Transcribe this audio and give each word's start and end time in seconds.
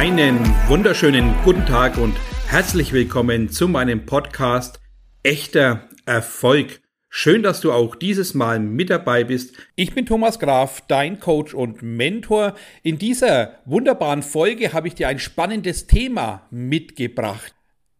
Einen 0.00 0.38
wunderschönen 0.66 1.34
guten 1.44 1.66
Tag 1.66 1.98
und 1.98 2.16
herzlich 2.46 2.94
willkommen 2.94 3.50
zu 3.50 3.68
meinem 3.68 4.06
Podcast 4.06 4.80
Echter 5.22 5.90
Erfolg. 6.06 6.80
Schön, 7.10 7.42
dass 7.42 7.60
du 7.60 7.70
auch 7.70 7.94
dieses 7.96 8.32
Mal 8.32 8.60
mit 8.60 8.88
dabei 8.88 9.24
bist. 9.24 9.54
Ich 9.76 9.94
bin 9.94 10.06
Thomas 10.06 10.38
Graf, 10.38 10.80
dein 10.88 11.20
Coach 11.20 11.52
und 11.52 11.82
Mentor. 11.82 12.54
In 12.82 12.96
dieser 12.96 13.58
wunderbaren 13.66 14.22
Folge 14.22 14.72
habe 14.72 14.88
ich 14.88 14.94
dir 14.94 15.06
ein 15.06 15.18
spannendes 15.18 15.86
Thema 15.86 16.46
mitgebracht. 16.50 17.54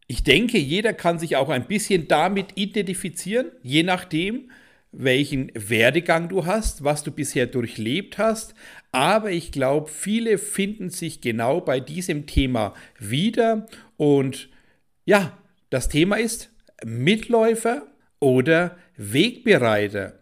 Ich 0.06 0.24
denke, 0.24 0.56
jeder 0.56 0.94
kann 0.94 1.18
sich 1.18 1.36
auch 1.36 1.50
ein 1.50 1.66
bisschen 1.66 2.08
damit 2.08 2.52
identifizieren, 2.54 3.52
je 3.62 3.82
nachdem, 3.82 4.50
welchen 4.92 5.52
Werdegang 5.54 6.28
du 6.28 6.46
hast, 6.46 6.84
was 6.84 7.02
du 7.02 7.12
bisher 7.12 7.46
durchlebt 7.46 8.18
hast. 8.18 8.54
Aber 8.92 9.30
ich 9.30 9.52
glaube, 9.52 9.88
viele 9.88 10.38
finden 10.38 10.90
sich 10.90 11.20
genau 11.20 11.60
bei 11.60 11.80
diesem 11.80 12.26
Thema 12.26 12.74
wieder. 12.98 13.66
Und 13.96 14.48
ja, 15.04 15.38
das 15.70 15.88
Thema 15.88 16.16
ist 16.16 16.50
Mitläufer 16.84 17.86
oder 18.18 18.76
Wegbereiter. 18.96 20.14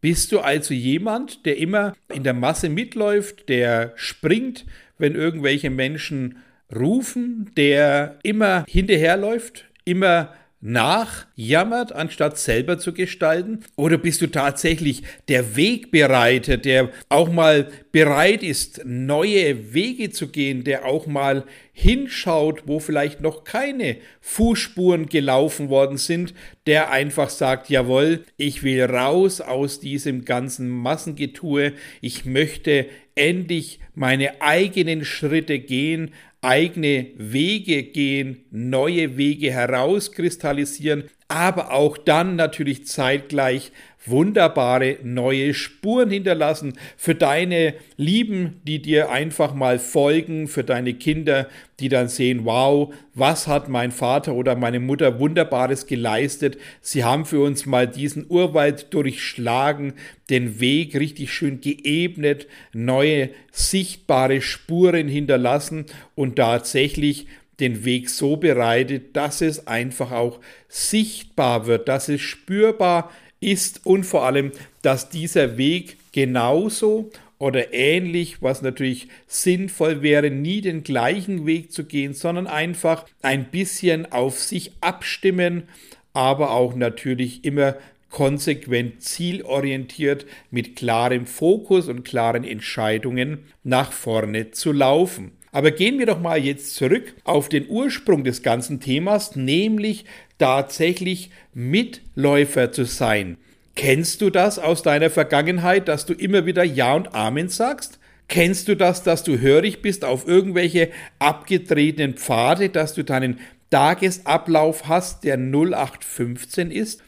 Bist 0.00 0.32
du 0.32 0.40
also 0.40 0.74
jemand, 0.74 1.46
der 1.46 1.56
immer 1.56 1.94
in 2.12 2.24
der 2.24 2.34
Masse 2.34 2.68
mitläuft, 2.68 3.48
der 3.48 3.94
springt, 3.96 4.66
wenn 4.98 5.14
irgendwelche 5.14 5.70
Menschen 5.70 6.42
rufen, 6.74 7.50
der 7.56 8.18
immer 8.22 8.64
hinterherläuft, 8.68 9.64
immer 9.84 10.34
nachjammert, 10.64 11.92
anstatt 11.92 12.38
selber 12.38 12.78
zu 12.78 12.94
gestalten? 12.94 13.60
Oder 13.76 13.98
bist 13.98 14.22
du 14.22 14.28
tatsächlich 14.28 15.02
der 15.28 15.56
Wegbereiter, 15.56 16.56
der 16.56 16.88
auch 17.10 17.30
mal 17.30 17.68
bereit 17.92 18.42
ist, 18.42 18.80
neue 18.86 19.74
Wege 19.74 20.10
zu 20.10 20.28
gehen, 20.28 20.64
der 20.64 20.86
auch 20.86 21.06
mal 21.06 21.44
hinschaut, 21.74 22.62
wo 22.66 22.80
vielleicht 22.80 23.20
noch 23.20 23.44
keine 23.44 23.98
Fußspuren 24.22 25.06
gelaufen 25.06 25.68
worden 25.68 25.98
sind, 25.98 26.32
der 26.66 26.90
einfach 26.90 27.28
sagt, 27.28 27.68
jawohl, 27.68 28.24
ich 28.38 28.62
will 28.62 28.82
raus 28.84 29.42
aus 29.42 29.80
diesem 29.80 30.24
ganzen 30.24 30.70
Massengetue, 30.70 31.74
ich 32.00 32.24
möchte 32.24 32.86
endlich 33.16 33.80
meine 33.94 34.40
eigenen 34.40 35.04
Schritte 35.04 35.58
gehen, 35.58 36.12
eigene 36.44 37.06
Wege 37.16 37.82
gehen, 37.82 38.44
neue 38.50 39.16
Wege 39.16 39.50
herauskristallisieren, 39.50 41.04
aber 41.28 41.72
auch 41.72 41.96
dann 41.96 42.36
natürlich 42.36 42.86
zeitgleich 42.86 43.72
wunderbare 44.06 44.98
neue 45.02 45.54
Spuren 45.54 46.10
hinterlassen 46.10 46.74
für 46.96 47.14
deine 47.14 47.74
Lieben, 47.96 48.60
die 48.64 48.82
dir 48.82 49.10
einfach 49.10 49.54
mal 49.54 49.78
folgen, 49.78 50.46
für 50.46 50.64
deine 50.64 50.94
Kinder, 50.94 51.48
die 51.80 51.88
dann 51.88 52.08
sehen, 52.08 52.44
wow, 52.44 52.92
was 53.14 53.46
hat 53.46 53.68
mein 53.68 53.92
Vater 53.92 54.34
oder 54.34 54.56
meine 54.56 54.80
Mutter 54.80 55.18
wunderbares 55.18 55.86
geleistet. 55.86 56.58
Sie 56.80 57.04
haben 57.04 57.24
für 57.24 57.40
uns 57.42 57.66
mal 57.66 57.88
diesen 57.88 58.26
Urwald 58.28 58.92
durchschlagen, 58.92 59.94
den 60.30 60.60
Weg 60.60 60.94
richtig 60.94 61.32
schön 61.32 61.60
geebnet, 61.60 62.46
neue 62.72 63.30
sichtbare 63.52 64.40
Spuren 64.40 65.08
hinterlassen 65.08 65.86
und 66.14 66.36
tatsächlich 66.36 67.26
den 67.60 67.84
Weg 67.84 68.10
so 68.10 68.36
bereitet, 68.36 69.16
dass 69.16 69.40
es 69.40 69.66
einfach 69.66 70.10
auch 70.10 70.40
sichtbar 70.68 71.66
wird, 71.66 71.88
dass 71.88 72.08
es 72.08 72.20
spürbar 72.20 73.10
ist 73.40 73.84
und 73.84 74.04
vor 74.04 74.24
allem, 74.24 74.52
dass 74.82 75.08
dieser 75.08 75.56
Weg 75.56 75.96
genauso 76.12 77.10
oder 77.38 77.74
ähnlich, 77.74 78.40
was 78.40 78.62
natürlich 78.62 79.08
sinnvoll 79.26 80.02
wäre, 80.02 80.30
nie 80.30 80.60
den 80.60 80.82
gleichen 80.82 81.46
Weg 81.46 81.72
zu 81.72 81.84
gehen, 81.84 82.14
sondern 82.14 82.46
einfach 82.46 83.06
ein 83.22 83.50
bisschen 83.50 84.10
auf 84.12 84.38
sich 84.38 84.72
abstimmen, 84.80 85.64
aber 86.12 86.52
auch 86.52 86.74
natürlich 86.74 87.44
immer 87.44 87.76
konsequent 88.10 89.02
zielorientiert 89.02 90.24
mit 90.52 90.76
klarem 90.76 91.26
Fokus 91.26 91.88
und 91.88 92.04
klaren 92.04 92.44
Entscheidungen 92.44 93.40
nach 93.64 93.92
vorne 93.92 94.52
zu 94.52 94.70
laufen. 94.70 95.32
Aber 95.54 95.70
gehen 95.70 96.00
wir 96.00 96.06
doch 96.06 96.18
mal 96.18 96.44
jetzt 96.44 96.74
zurück 96.74 97.14
auf 97.22 97.48
den 97.48 97.68
Ursprung 97.68 98.24
des 98.24 98.42
ganzen 98.42 98.80
Themas, 98.80 99.36
nämlich 99.36 100.04
tatsächlich 100.36 101.30
Mitläufer 101.54 102.72
zu 102.72 102.84
sein. 102.84 103.36
Kennst 103.76 104.20
du 104.20 104.30
das 104.30 104.58
aus 104.58 104.82
deiner 104.82 105.10
Vergangenheit, 105.10 105.86
dass 105.86 106.06
du 106.06 106.12
immer 106.12 106.44
wieder 106.44 106.64
Ja 106.64 106.94
und 106.94 107.14
Amen 107.14 107.48
sagst? 107.48 108.00
Kennst 108.26 108.66
du 108.66 108.74
das, 108.74 109.04
dass 109.04 109.22
du 109.22 109.38
hörig 109.38 109.80
bist 109.80 110.04
auf 110.04 110.26
irgendwelche 110.26 110.90
abgetretenen 111.20 112.14
Pfade, 112.14 112.68
dass 112.68 112.94
du 112.94 113.04
deinen 113.04 113.38
Tagesablauf 113.70 114.88
hast, 114.88 115.22
der 115.22 115.36
0815 115.36 116.72
ist? 116.72 117.00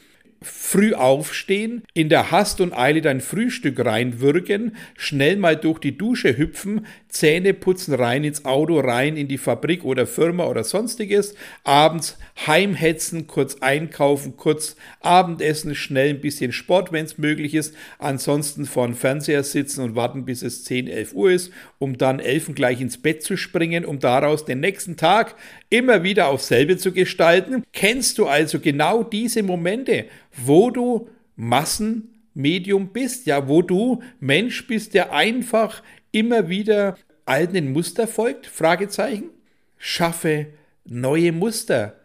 Früh 0.43 0.95
aufstehen, 0.95 1.83
in 1.95 2.09
der 2.09 2.31
Hast 2.31 2.61
und 2.61 2.73
Eile 2.73 3.01
dein 3.01 3.21
Frühstück 3.21 3.85
reinwürgen, 3.85 4.77
schnell 4.97 5.37
mal 5.37 5.57
durch 5.57 5.79
die 5.79 5.97
Dusche 5.97 6.37
hüpfen, 6.37 6.87
Zähne 7.09 7.55
putzen, 7.55 7.95
rein 7.95 8.25
ins 8.25 8.45
Auto, 8.45 8.79
rein 8.79 9.17
in 9.17 9.29
die 9.29 9.39
Fabrik 9.39 9.85
oder 9.85 10.07
Firma 10.07 10.45
oder 10.47 10.65
sonstiges, 10.65 11.35
abends 11.65 12.19
heimhetzen, 12.47 13.27
kurz 13.27 13.57
einkaufen, 13.61 14.37
kurz 14.37 14.77
Abendessen, 15.01 15.75
schnell 15.75 16.11
ein 16.11 16.21
bisschen 16.21 16.53
Sport, 16.53 16.93
wenn 16.93 17.07
es 17.07 17.17
möglich 17.17 17.55
ist, 17.55 17.75
ansonsten 17.99 18.67
vor 18.67 18.87
dem 18.87 18.95
Fernseher 18.95 19.43
sitzen 19.45 19.83
und 19.83 19.97
warten, 19.97 20.27
bis 20.27 20.43
es 20.43 20.65
10, 20.65 20.89
11 20.89 21.15
Uhr 21.15 21.31
ist, 21.31 21.53
um 21.79 21.97
dann 21.97 22.21
elfen 22.21 22.55
gleich 22.55 22.81
ins 22.81 22.99
Bett 22.99 23.23
zu 23.23 23.37
springen, 23.37 23.85
um 23.85 23.99
daraus 23.99 24.45
den 24.45 24.61
nächsten 24.61 24.97
Tag 24.97 25.37
immer 25.71 26.03
wieder 26.03 26.29
aufs 26.29 26.49
selbe 26.49 26.77
zu 26.77 26.93
gestalten. 26.93 27.65
Kennst 27.73 28.19
du 28.19 28.27
also 28.27 28.61
genau 28.61 29.03
diese 29.03 29.43
Momente, 29.43 30.07
wo 30.37 30.71
du 30.71 31.09
Massenmedium 31.37 32.93
bist, 32.93 33.27
ja, 33.27 33.49
wo 33.49 33.63
du 33.63 34.03
Mensch 34.21 34.67
bist, 34.67 34.95
der 34.95 35.13
einfach 35.13 35.83
immer 36.13 36.49
wieder 36.49 36.97
alten 37.25 37.73
Muster 37.73 38.07
folgt? 38.07 38.47
Fragezeichen. 38.47 39.31
Schaffe 39.79 40.47
neue 40.85 41.33
Muster. 41.33 41.99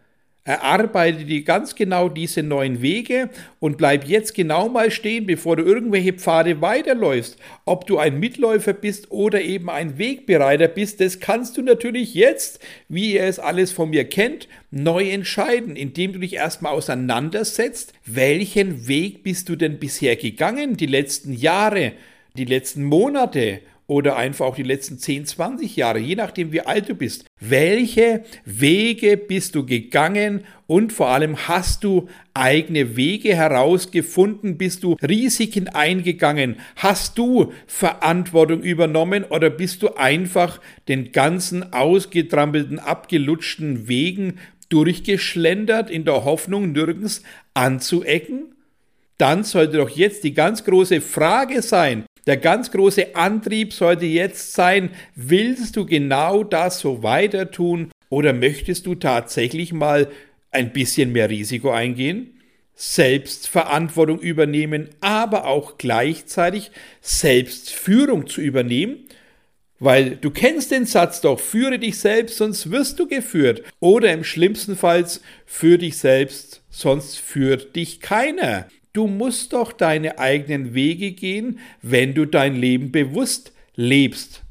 Erarbeite 0.44 1.24
dir 1.24 1.44
ganz 1.44 1.76
genau 1.76 2.08
diese 2.08 2.42
neuen 2.42 2.82
Wege 2.82 3.30
und 3.60 3.78
bleib 3.78 4.06
jetzt 4.06 4.34
genau 4.34 4.68
mal 4.68 4.90
stehen, 4.90 5.24
bevor 5.24 5.54
du 5.54 5.62
irgendwelche 5.62 6.14
Pfade 6.14 6.60
weiterläufst. 6.60 7.38
Ob 7.64 7.86
du 7.86 7.98
ein 7.98 8.18
Mitläufer 8.18 8.72
bist 8.72 9.12
oder 9.12 9.40
eben 9.40 9.70
ein 9.70 9.98
Wegbereiter 9.98 10.66
bist, 10.66 11.00
das 11.00 11.20
kannst 11.20 11.56
du 11.56 11.62
natürlich 11.62 12.14
jetzt, 12.14 12.58
wie 12.88 13.14
ihr 13.14 13.22
es 13.22 13.38
alles 13.38 13.70
von 13.70 13.90
mir 13.90 14.04
kennt, 14.04 14.48
neu 14.72 15.10
entscheiden, 15.10 15.76
indem 15.76 16.12
du 16.12 16.18
dich 16.18 16.34
erstmal 16.34 16.72
auseinandersetzt, 16.72 17.92
welchen 18.04 18.88
Weg 18.88 19.22
bist 19.22 19.48
du 19.48 19.54
denn 19.54 19.78
bisher 19.78 20.16
gegangen, 20.16 20.76
die 20.76 20.86
letzten 20.86 21.34
Jahre, 21.34 21.92
die 22.36 22.46
letzten 22.46 22.82
Monate 22.82 23.60
oder 23.86 24.16
einfach 24.16 24.46
auch 24.46 24.54
die 24.54 24.62
letzten 24.62 24.98
10, 24.98 25.26
20 25.26 25.76
Jahre, 25.76 25.98
je 25.98 26.14
nachdem 26.14 26.52
wie 26.52 26.60
alt 26.60 26.88
du 26.88 26.94
bist. 26.94 27.26
Welche 27.40 28.24
Wege 28.44 29.16
bist 29.16 29.54
du 29.54 29.66
gegangen 29.66 30.44
und 30.66 30.92
vor 30.92 31.08
allem 31.08 31.48
hast 31.48 31.84
du 31.84 32.08
eigene 32.32 32.96
Wege 32.96 33.34
herausgefunden? 33.34 34.56
Bist 34.56 34.84
du 34.84 34.96
Risiken 35.02 35.68
eingegangen? 35.68 36.56
Hast 36.76 37.18
du 37.18 37.52
Verantwortung 37.66 38.62
übernommen 38.62 39.24
oder 39.24 39.50
bist 39.50 39.82
du 39.82 39.94
einfach 39.96 40.60
den 40.88 41.12
ganzen 41.12 41.72
ausgetrampelten, 41.72 42.78
abgelutschten 42.78 43.88
Wegen 43.88 44.38
durchgeschlendert 44.68 45.90
in 45.90 46.04
der 46.04 46.24
Hoffnung, 46.24 46.72
nirgends 46.72 47.22
anzuecken? 47.52 48.54
Dann 49.18 49.44
sollte 49.44 49.76
doch 49.76 49.90
jetzt 49.90 50.24
die 50.24 50.34
ganz 50.34 50.64
große 50.64 51.00
Frage 51.00 51.62
sein, 51.62 52.06
der 52.26 52.36
ganz 52.36 52.70
große 52.70 53.16
Antrieb 53.16 53.72
sollte 53.72 54.06
jetzt 54.06 54.52
sein, 54.52 54.90
willst 55.14 55.76
du 55.76 55.86
genau 55.86 56.44
das 56.44 56.80
so 56.80 57.02
weiter 57.02 57.50
tun 57.50 57.90
oder 58.08 58.32
möchtest 58.32 58.86
du 58.86 58.94
tatsächlich 58.94 59.72
mal 59.72 60.08
ein 60.50 60.72
bisschen 60.72 61.12
mehr 61.12 61.30
Risiko 61.30 61.70
eingehen? 61.70 62.38
Selbstverantwortung 62.74 64.18
übernehmen, 64.20 64.88
aber 65.00 65.46
auch 65.46 65.78
gleichzeitig 65.78 66.70
Selbstführung 67.00 68.26
zu 68.26 68.40
übernehmen? 68.40 69.04
Weil 69.78 70.16
du 70.16 70.30
kennst 70.30 70.70
den 70.70 70.86
Satz 70.86 71.20
doch, 71.20 71.40
führe 71.40 71.80
dich 71.80 71.98
selbst, 71.98 72.36
sonst 72.36 72.70
wirst 72.70 73.00
du 73.00 73.08
geführt. 73.08 73.62
Oder 73.80 74.12
im 74.12 74.22
schlimmsten 74.22 74.76
Fall, 74.76 75.04
führe 75.44 75.78
dich 75.78 75.98
selbst, 75.98 76.62
sonst 76.70 77.18
führt 77.18 77.74
dich 77.74 78.00
keiner. 78.00 78.68
Du 78.92 79.06
musst 79.06 79.54
doch 79.54 79.72
deine 79.72 80.18
eigenen 80.18 80.74
Wege 80.74 81.12
gehen, 81.12 81.60
wenn 81.80 82.14
du 82.14 82.26
dein 82.26 82.54
Leben 82.54 82.92
bewusst 82.92 83.52
lebst. 83.74 84.42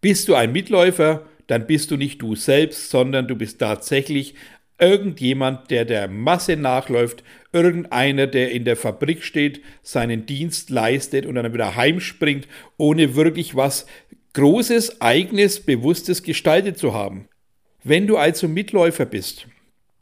Bist 0.00 0.28
du 0.28 0.34
ein 0.34 0.52
Mitläufer, 0.52 1.26
dann 1.46 1.66
bist 1.66 1.90
du 1.90 1.96
nicht 1.96 2.20
du 2.20 2.34
selbst, 2.34 2.90
sondern 2.90 3.28
du 3.28 3.36
bist 3.36 3.60
tatsächlich 3.60 4.34
irgendjemand, 4.78 5.70
der 5.70 5.84
der 5.84 6.08
Masse 6.08 6.56
nachläuft, 6.56 7.22
irgendeiner, 7.52 8.26
der 8.26 8.50
in 8.50 8.64
der 8.64 8.76
Fabrik 8.76 9.22
steht, 9.22 9.62
seinen 9.82 10.26
Dienst 10.26 10.70
leistet 10.70 11.24
und 11.26 11.36
dann 11.36 11.52
wieder 11.52 11.76
heimspringt, 11.76 12.48
ohne 12.76 13.14
wirklich 13.14 13.54
was 13.54 13.86
Großes, 14.32 15.00
eigenes, 15.00 15.60
bewusstes 15.60 16.24
gestaltet 16.24 16.76
zu 16.76 16.92
haben. 16.92 17.28
Wenn 17.84 18.08
du 18.08 18.16
also 18.16 18.48
Mitläufer 18.48 19.06
bist, 19.06 19.46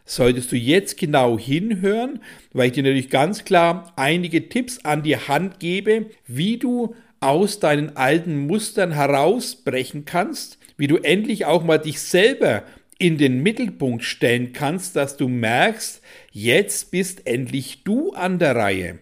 solltest 0.05 0.53
du 0.53 0.57
jetzt 0.57 0.97
genau 0.99 1.39
hinhören, 1.39 2.21
weil 2.53 2.67
ich 2.67 2.73
dir 2.73 2.83
natürlich 2.83 3.11
ganz 3.11 3.45
klar 3.45 3.93
einige 3.97 4.49
Tipps 4.49 4.85
an 4.85 5.03
die 5.03 5.17
Hand 5.17 5.61
gebe, 5.61 6.07
wie 6.27 6.59
du 6.59 6.95
aus 7.21 7.61
deinen 7.61 7.97
alten 7.97 8.47
Mustern 8.47 8.93
herausbrechen 8.93 10.05
kannst, 10.05 10.59
wie 10.77 10.89
du 10.89 10.97
endlich 10.97 11.47
auch 11.47 11.63
mal 11.63 11.79
dich 11.79 12.01
selber 12.01 12.65
in 12.99 13.19
den 13.19 13.43
Mittelpunkt 13.43 14.05
stellen 14.05 14.53
kannst, 14.53 14.97
dass 14.97 15.17
du 15.17 15.29
merkst, 15.29 16.03
jetzt 16.31 16.91
bist 16.91 17.27
endlich 17.27 17.85
du 17.85 18.13
an 18.13 18.39
der 18.39 18.57
Reihe. 18.57 18.99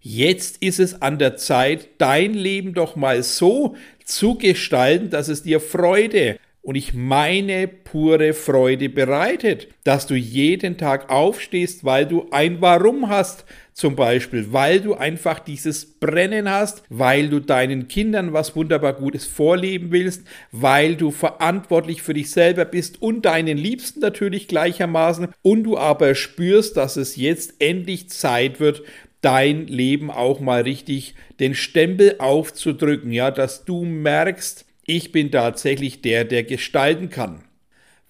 Jetzt 0.00 0.62
ist 0.62 0.80
es 0.80 1.00
an 1.00 1.18
der 1.18 1.36
Zeit, 1.36 1.88
dein 1.98 2.34
Leben 2.34 2.74
doch 2.74 2.94
mal 2.94 3.22
so 3.22 3.74
zu 4.04 4.36
gestalten, 4.36 5.10
dass 5.10 5.28
es 5.28 5.42
dir 5.42 5.60
Freude 5.60 6.38
und 6.64 6.76
ich 6.76 6.94
meine 6.94 7.68
pure 7.68 8.32
Freude 8.32 8.88
bereitet, 8.88 9.68
dass 9.84 10.06
du 10.06 10.14
jeden 10.14 10.78
Tag 10.78 11.10
aufstehst, 11.10 11.84
weil 11.84 12.06
du 12.06 12.26
ein 12.30 12.62
Warum 12.62 13.10
hast, 13.10 13.44
zum 13.74 13.96
Beispiel, 13.96 14.52
weil 14.52 14.80
du 14.80 14.94
einfach 14.94 15.40
dieses 15.40 15.84
Brennen 15.84 16.48
hast, 16.48 16.84
weil 16.88 17.28
du 17.28 17.40
deinen 17.40 17.88
Kindern 17.88 18.32
was 18.32 18.56
wunderbar 18.56 18.94
Gutes 18.94 19.26
vorleben 19.26 19.92
willst, 19.92 20.22
weil 20.52 20.96
du 20.96 21.10
verantwortlich 21.10 22.00
für 22.00 22.14
dich 22.14 22.30
selber 22.30 22.64
bist 22.64 23.02
und 23.02 23.26
deinen 23.26 23.58
Liebsten 23.58 24.00
natürlich 24.00 24.48
gleichermaßen 24.48 25.28
und 25.42 25.64
du 25.64 25.76
aber 25.76 26.14
spürst, 26.14 26.78
dass 26.78 26.96
es 26.96 27.16
jetzt 27.16 27.54
endlich 27.58 28.08
Zeit 28.08 28.58
wird, 28.58 28.82
dein 29.20 29.66
Leben 29.66 30.10
auch 30.10 30.40
mal 30.40 30.62
richtig 30.62 31.14
den 31.40 31.54
Stempel 31.54 32.16
aufzudrücken, 32.18 33.10
ja, 33.10 33.30
dass 33.30 33.64
du 33.64 33.84
merkst, 33.84 34.63
ich 34.86 35.12
bin 35.12 35.30
tatsächlich 35.30 36.02
der, 36.02 36.24
der 36.24 36.44
gestalten 36.44 37.10
kann. 37.10 37.44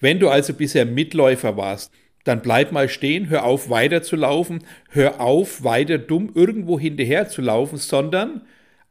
Wenn 0.01 0.21
du 0.21 0.29
also 0.29 0.55
bisher 0.55 0.85
Mitläufer 0.85 1.57
warst, 1.57 1.93
dann 2.25 2.43
bleib 2.43 2.73
mal 2.73 2.89
stehen, 2.89 3.29
hör 3.29 3.45
auf 3.45 3.71
weiter 3.71 4.03
zu 4.03 4.17
laufen, 4.17 4.65
hör 4.91 5.21
auf 5.21 5.63
weiter 5.63 5.99
dumm 5.99 6.33
irgendwo 6.35 6.81
hinterher 6.81 7.29
zu 7.29 7.43
laufen, 7.43 7.77
sondern 7.77 8.43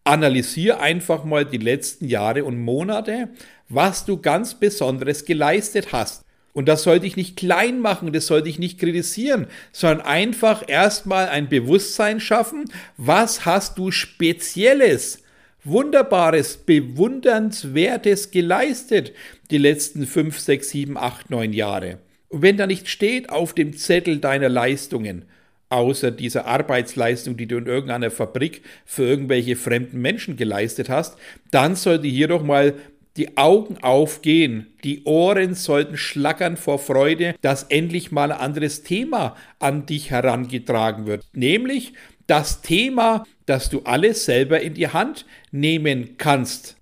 analysier 0.04 0.80
einfach 0.80 1.24
mal 1.24 1.46
die 1.46 1.58
letzten 1.58 2.08
Jahre 2.08 2.44
und 2.44 2.60
Monate, 2.60 3.30
was 3.70 4.06
du 4.06 4.18
ganz 4.18 4.60
Besonderes 4.60 5.26
geleistet 5.26 5.92
hast. 5.92 6.24
Und 6.54 6.68
das 6.68 6.84
soll 6.84 7.00
dich 7.00 7.16
nicht 7.16 7.36
klein 7.36 7.80
machen, 7.80 8.14
das 8.14 8.28
soll 8.28 8.44
dich 8.44 8.60
nicht 8.60 8.80
kritisieren, 8.80 9.48
sondern 9.72 10.06
einfach 10.06 10.64
erstmal 10.68 11.30
ein 11.30 11.50
Bewusstsein 11.50 12.20
schaffen, 12.20 12.66
was 12.96 13.46
hast 13.46 13.80
du 13.80 13.90
Spezielles 13.90 15.23
Wunderbares, 15.65 16.57
Bewundernswertes 16.57 18.31
geleistet 18.31 19.13
die 19.50 19.57
letzten 19.57 20.06
fünf, 20.06 20.39
sechs, 20.39 20.69
sieben, 20.69 20.98
acht, 20.98 21.30
neun 21.30 21.54
Jahre. 21.54 22.00
Und 22.27 22.42
wenn 22.42 22.57
da 22.57 22.68
nicht 22.68 22.89
steht 22.89 23.30
auf 23.30 23.54
dem 23.54 23.77
Zettel 23.77 24.18
deiner 24.19 24.50
Leistungen, 24.50 25.25
außer 25.69 26.12
dieser 26.12 26.45
Arbeitsleistung, 26.45 27.38
die 27.38 27.48
du 27.48 27.57
in 27.57 27.65
irgendeiner 27.65 28.12
Fabrik 28.12 28.62
für 28.86 29.04
irgendwelche 29.04 29.56
fremden 29.56 30.01
Menschen 30.01 30.36
geleistet 30.36 30.89
hast, 30.89 31.18
dann 31.50 31.75
sollte 31.75 32.07
hier 32.07 32.27
doch 32.27 32.44
mal 32.44 32.74
die 33.15 33.38
Augen 33.38 33.77
aufgehen, 33.77 34.68
die 34.83 35.04
Ohren 35.04 35.54
sollten 35.54 35.98
schlackern 35.98 36.57
vor 36.57 36.80
Freude, 36.80 37.36
dass 37.42 37.63
endlich 37.63 38.12
mal 38.12 38.31
ein 38.31 38.39
anderes 38.39 38.83
Thema 38.83 39.36
an 39.60 39.86
dich 39.86 40.10
herangetragen 40.10 41.06
wird, 41.06 41.24
nämlich 41.31 41.94
das 42.28 42.62
Thema, 42.62 43.25
dass 43.46 43.70
du 43.70 43.81
alles 43.84 44.25
selber 44.25 44.62
in 44.62 44.74
die 44.74 44.88
Hand 44.88 45.25
nehmen 45.52 46.18
kannst. 46.18 46.78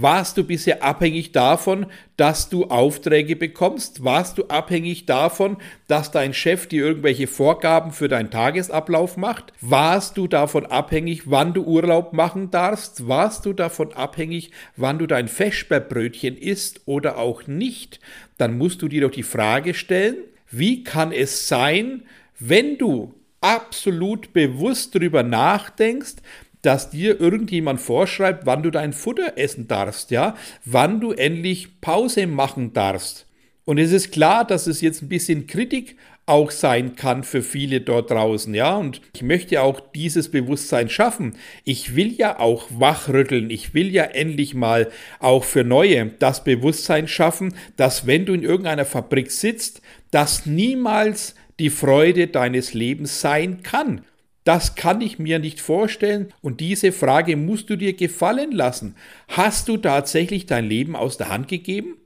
Warst 0.00 0.36
du 0.36 0.44
bisher 0.44 0.84
abhängig 0.84 1.32
davon, 1.32 1.86
dass 2.16 2.48
du 2.48 2.66
Aufträge 2.66 3.34
bekommst? 3.34 4.04
Warst 4.04 4.38
du 4.38 4.44
abhängig 4.44 5.06
davon, 5.06 5.56
dass 5.88 6.12
dein 6.12 6.34
Chef 6.34 6.68
dir 6.68 6.86
irgendwelche 6.86 7.26
Vorgaben 7.26 7.90
für 7.90 8.06
deinen 8.06 8.30
Tagesablauf 8.30 9.16
macht? 9.16 9.52
Warst 9.60 10.16
du 10.16 10.28
davon 10.28 10.66
abhängig, 10.66 11.28
wann 11.28 11.52
du 11.52 11.64
Urlaub 11.64 12.12
machen 12.12 12.52
darfst? 12.52 13.08
Warst 13.08 13.44
du 13.44 13.52
davon 13.52 13.92
abhängig, 13.92 14.52
wann 14.76 15.00
du 15.00 15.08
dein 15.08 15.26
Feschberbrötchen 15.26 16.36
isst 16.36 16.82
oder 16.86 17.18
auch 17.18 17.48
nicht? 17.48 17.98
Dann 18.36 18.56
musst 18.56 18.82
du 18.82 18.86
dir 18.86 19.00
doch 19.00 19.10
die 19.10 19.24
Frage 19.24 19.74
stellen, 19.74 20.18
wie 20.48 20.84
kann 20.84 21.10
es 21.10 21.48
sein, 21.48 22.04
wenn 22.38 22.78
du 22.78 23.14
absolut 23.40 24.32
bewusst 24.32 24.94
darüber 24.94 25.22
nachdenkst, 25.22 26.16
dass 26.62 26.90
dir 26.90 27.20
irgendjemand 27.20 27.80
vorschreibt, 27.80 28.46
wann 28.46 28.62
du 28.62 28.70
dein 28.70 28.92
Futter 28.92 29.34
essen 29.36 29.68
darfst, 29.68 30.10
ja, 30.10 30.34
wann 30.64 31.00
du 31.00 31.12
endlich 31.12 31.80
Pause 31.80 32.26
machen 32.26 32.72
darfst. 32.72 33.26
Und 33.64 33.78
es 33.78 33.92
ist 33.92 34.12
klar, 34.12 34.44
dass 34.44 34.66
es 34.66 34.80
jetzt 34.80 35.02
ein 35.02 35.08
bisschen 35.08 35.46
Kritik 35.46 35.96
auch 36.28 36.50
sein 36.50 36.94
kann 36.94 37.24
für 37.24 37.42
viele 37.42 37.80
dort 37.80 38.10
draußen, 38.10 38.52
ja, 38.52 38.76
und 38.76 39.00
ich 39.14 39.22
möchte 39.22 39.62
auch 39.62 39.80
dieses 39.80 40.30
Bewusstsein 40.30 40.90
schaffen. 40.90 41.36
Ich 41.64 41.96
will 41.96 42.12
ja 42.12 42.38
auch 42.38 42.66
wachrütteln, 42.70 43.48
ich 43.48 43.72
will 43.72 43.90
ja 43.90 44.04
endlich 44.04 44.54
mal 44.54 44.90
auch 45.20 45.44
für 45.44 45.64
Neue 45.64 46.12
das 46.18 46.44
Bewusstsein 46.44 47.08
schaffen, 47.08 47.54
dass 47.76 48.06
wenn 48.06 48.26
du 48.26 48.34
in 48.34 48.42
irgendeiner 48.42 48.84
Fabrik 48.84 49.30
sitzt, 49.30 49.80
dass 50.10 50.44
niemals 50.44 51.34
die 51.58 51.70
Freude 51.70 52.28
deines 52.28 52.74
Lebens 52.74 53.20
sein 53.20 53.62
kann. 53.62 54.02
Das 54.44 54.76
kann 54.76 55.00
ich 55.00 55.18
mir 55.18 55.38
nicht 55.38 55.60
vorstellen 55.60 56.32
und 56.40 56.60
diese 56.60 56.92
Frage 56.92 57.36
musst 57.36 57.68
du 57.68 57.76
dir 57.76 57.94
gefallen 57.94 58.52
lassen. 58.52 58.94
Hast 59.28 59.68
du 59.68 59.76
tatsächlich 59.76 60.46
dein 60.46 60.66
Leben 60.66 60.96
aus 60.96 61.18
der 61.18 61.28
Hand 61.28 61.48
gegeben? 61.48 61.96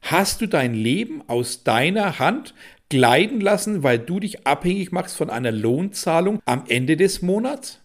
Hast 0.00 0.40
du 0.40 0.46
dein 0.46 0.72
Leben 0.72 1.22
aus 1.26 1.62
deiner 1.62 2.18
Hand 2.18 2.54
gleiten 2.88 3.40
lassen, 3.40 3.82
weil 3.82 3.98
du 3.98 4.18
dich 4.18 4.46
abhängig 4.46 4.92
machst 4.92 5.16
von 5.16 5.28
einer 5.28 5.52
Lohnzahlung 5.52 6.40
am 6.46 6.64
Ende 6.68 6.96
des 6.96 7.20
Monats? 7.20 7.79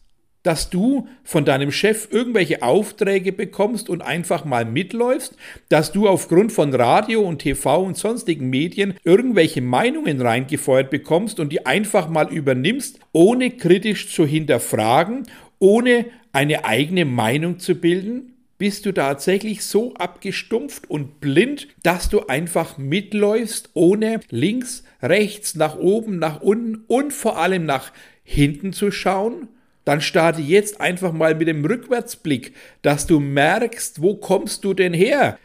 Dass 0.45 0.69
du 0.69 1.07
von 1.24 1.44
deinem 1.44 1.71
Chef 1.71 2.07
irgendwelche 2.12 2.62
Aufträge 2.62 3.31
bekommst 3.31 3.89
und 3.89 4.03
einfach 4.03 4.45
mal 4.45 4.63
mitläufst, 4.63 5.36
dass 5.69 5.92
du 5.92 6.07
aufgrund 6.07 6.51
von 6.51 6.71
Radio 6.74 7.21
und 7.21 7.39
TV 7.39 7.81
und 7.83 7.97
sonstigen 7.97 8.51
Medien 8.51 8.94
irgendwelche 9.03 9.62
Meinungen 9.62 10.21
reingefeuert 10.21 10.92
bekommst 10.92 11.39
und 11.39 11.51
die 11.51 11.65
einfach 11.65 12.09
mal 12.09 12.31
übernimmst, 12.31 13.00
ohne 13.12 13.50
kritisch 13.50 14.14
zu 14.14 14.28
hinterfragen, 14.28 15.23
ohne 15.57 16.06
eine 16.31 16.64
eigene 16.64 17.06
Meinung 17.06 17.57
zu 17.57 17.73
bilden? 17.73 18.33
Bist 18.59 18.85
du 18.85 18.92
tatsächlich 18.92 19.66
so 19.66 19.95
abgestumpft 19.95 20.90
und 20.90 21.19
blind, 21.21 21.68
dass 21.81 22.09
du 22.09 22.28
einfach 22.28 22.78
mitläufst, 22.78 23.71
ohne 23.73 24.19
links, 24.30 24.83
rechts, 25.02 25.56
nach 25.56 25.75
oben, 25.78 26.19
nach 26.19 26.42
unten 26.42 26.83
und 26.87 27.14
vor 27.14 27.40
allem 27.40 27.66
nach 27.66 27.92
hinten 28.23 28.73
zu 28.73 28.92
schauen? 28.92 29.47
Dann 29.85 30.01
starte 30.01 30.42
jetzt 30.42 30.81
einfach 30.81 31.13
mal 31.13 31.35
mit 31.35 31.47
dem 31.47 31.63
Rückwärtsblick, 31.63 32.54
dass 32.81 33.07
du 33.07 33.19
merkst, 33.19 34.01
wo 34.01 34.15
kommst 34.15 34.65
du 34.65 34.73
denn 34.73 34.94
her? 34.94 35.37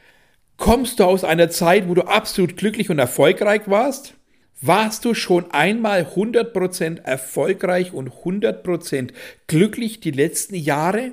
Kommst 0.57 1.01
du 1.01 1.05
aus 1.05 1.25
einer 1.25 1.51
Zeit, 1.51 1.89
wo 1.89 1.95
du 1.95 2.03
absolut 2.03 2.57
glücklich 2.57 2.91
und 2.91 2.99
erfolgreich 2.99 3.63
warst? 3.67 4.15
Warst 4.63 5.07
du 5.07 5.15
schon 5.15 5.51
einmal 5.53 6.03
100% 6.03 7.03
erfolgreich 7.03 7.95
und 7.95 8.11
100% 8.11 9.13
glücklich 9.47 10.01
die 10.01 10.11
letzten 10.11 10.55
Jahre? 10.55 11.13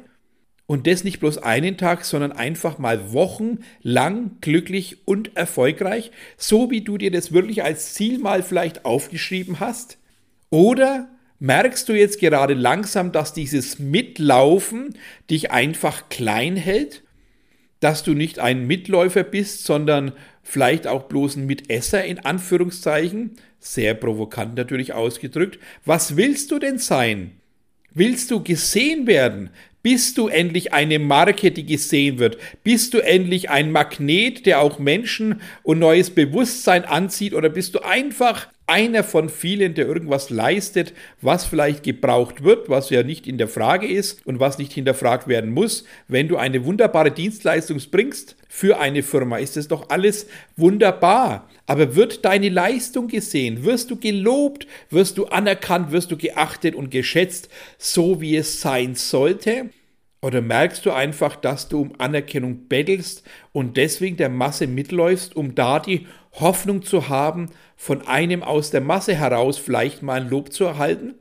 Und 0.66 0.86
das 0.86 1.06
nicht 1.06 1.22
bloß 1.22 1.38
einen 1.38 1.78
Tag, 1.78 2.04
sondern 2.04 2.34
einfach 2.34 2.78
mal 2.78 3.14
wochenlang 3.14 4.32
glücklich 4.42 5.08
und 5.08 5.38
erfolgreich, 5.38 6.12
so 6.36 6.70
wie 6.70 6.82
du 6.82 6.98
dir 6.98 7.10
das 7.10 7.32
wirklich 7.32 7.64
als 7.64 7.94
Ziel 7.94 8.20
mal 8.20 8.44
vielleicht 8.44 8.84
aufgeschrieben 8.84 9.62
hast? 9.62 9.98
Oder 10.50 11.08
Merkst 11.40 11.88
du 11.88 11.94
jetzt 11.94 12.20
gerade 12.20 12.56
langsam, 12.56 13.12
dass 13.12 13.34
dieses 13.34 13.78
Mitlaufen 13.78 14.96
dich 15.30 15.52
einfach 15.52 16.10
klein 16.10 16.56
hält? 16.56 17.04
Dass 17.80 18.04
du 18.04 18.14
nicht 18.14 18.40
ein 18.40 18.66
Mitläufer 18.66 19.24
bist, 19.24 19.64
sondern 19.64 20.14
vielleicht 20.42 20.88
auch 20.88 21.04
bloß 21.04 21.36
ein 21.36 21.46
Mitesser 21.46 22.04
in 22.04 22.20
Anführungszeichen? 22.20 23.36
Sehr 23.60 23.94
provokant 23.94 24.56
natürlich 24.56 24.94
ausgedrückt. 24.94 25.60
Was 25.86 26.16
willst 26.16 26.50
du 26.52 26.58
denn 26.58 26.80
sein? 26.80 27.34
Willst 27.94 28.32
du 28.32 28.44
gesehen 28.44 29.06
werden? 29.06 29.52
Bist 29.84 30.18
du 30.18 30.28
endlich 30.28 30.74
eine 30.74 30.98
Marke, 30.98 31.52
die 31.52 31.66
gesehen 31.66 32.18
wird? 32.18 32.38
Bist 32.64 32.94
du 32.94 32.98
endlich 32.98 33.50
ein 33.52 33.72
Magnet, 33.72 34.46
der 34.46 34.60
auch 34.60 34.80
Menschen 34.80 35.42
und 35.64 35.80
neues 35.80 36.10
Bewusstsein 36.10 36.84
anzieht? 36.84 37.34
Oder 37.34 37.50
bist 37.50 37.76
du 37.76 37.80
einfach 37.80 38.48
einer 38.68 39.04
von 39.04 39.30
vielen, 39.30 39.74
der 39.74 39.88
irgendwas 39.88 40.30
leistet, 40.30 40.94
was 41.22 41.46
vielleicht 41.46 41.84
gebraucht 41.84 42.44
wird, 42.44 42.70
was 42.70 42.90
ja 42.90 43.02
nicht 43.02 43.26
in 43.26 43.38
der 43.38 43.48
Frage 43.48 43.88
ist 43.88 44.26
und 44.28 44.42
was 44.42 44.58
nicht 44.58 44.74
hinterfragt 44.74 45.28
werden 45.28 45.52
muss. 45.52 45.86
Wenn 46.10 46.28
du 46.28 46.36
eine 46.36 46.66
wunderbare 46.66 47.12
Dienstleistung 47.12 47.82
bringst 47.90 48.36
für 48.50 48.80
eine 48.80 49.04
Firma, 49.04 49.38
ist 49.38 49.56
es 49.56 49.70
doch 49.70 49.90
alles 49.90 50.28
wunderbar. 50.58 51.50
Aber 51.66 51.96
wird 51.96 52.26
deine 52.26 52.50
Leistung 52.50 53.08
gesehen? 53.08 53.64
Wirst 53.64 53.90
du 53.90 53.96
gelobt? 53.96 54.68
Wirst 54.90 55.18
du 55.18 55.26
anerkannt? 55.26 55.92
Wirst 55.92 56.12
du 56.12 56.18
geachtet 56.18 56.76
und 56.76 56.92
geschätzt, 56.92 57.50
so 57.78 58.20
wie 58.20 58.36
es 58.36 58.62
sein 58.62 58.96
sollte? 58.96 59.70
Oder 60.22 60.42
merkst 60.42 60.86
du 60.86 60.92
einfach, 60.92 61.36
dass 61.36 61.70
du 61.70 61.80
um 61.80 61.94
Anerkennung 62.00 62.68
bettelst 62.68 63.24
und 63.54 63.78
deswegen 63.78 64.18
der 64.18 64.30
Masse 64.30 64.66
mitläufst, 64.66 65.36
um 65.36 65.54
da 65.54 65.80
die 65.80 66.08
Hoffnung 66.40 66.84
zu 66.84 67.10
haben, 67.10 67.50
von 67.76 68.08
einem 68.08 68.44
aus 68.44 68.72
der 68.72 68.82
Masse 68.82 69.16
heraus 69.16 69.58
vielleicht 69.58 70.02
mal 70.02 70.22
ein 70.22 70.30
Lob 70.30 70.52
zu 70.52 70.66
erhalten? 70.66 71.16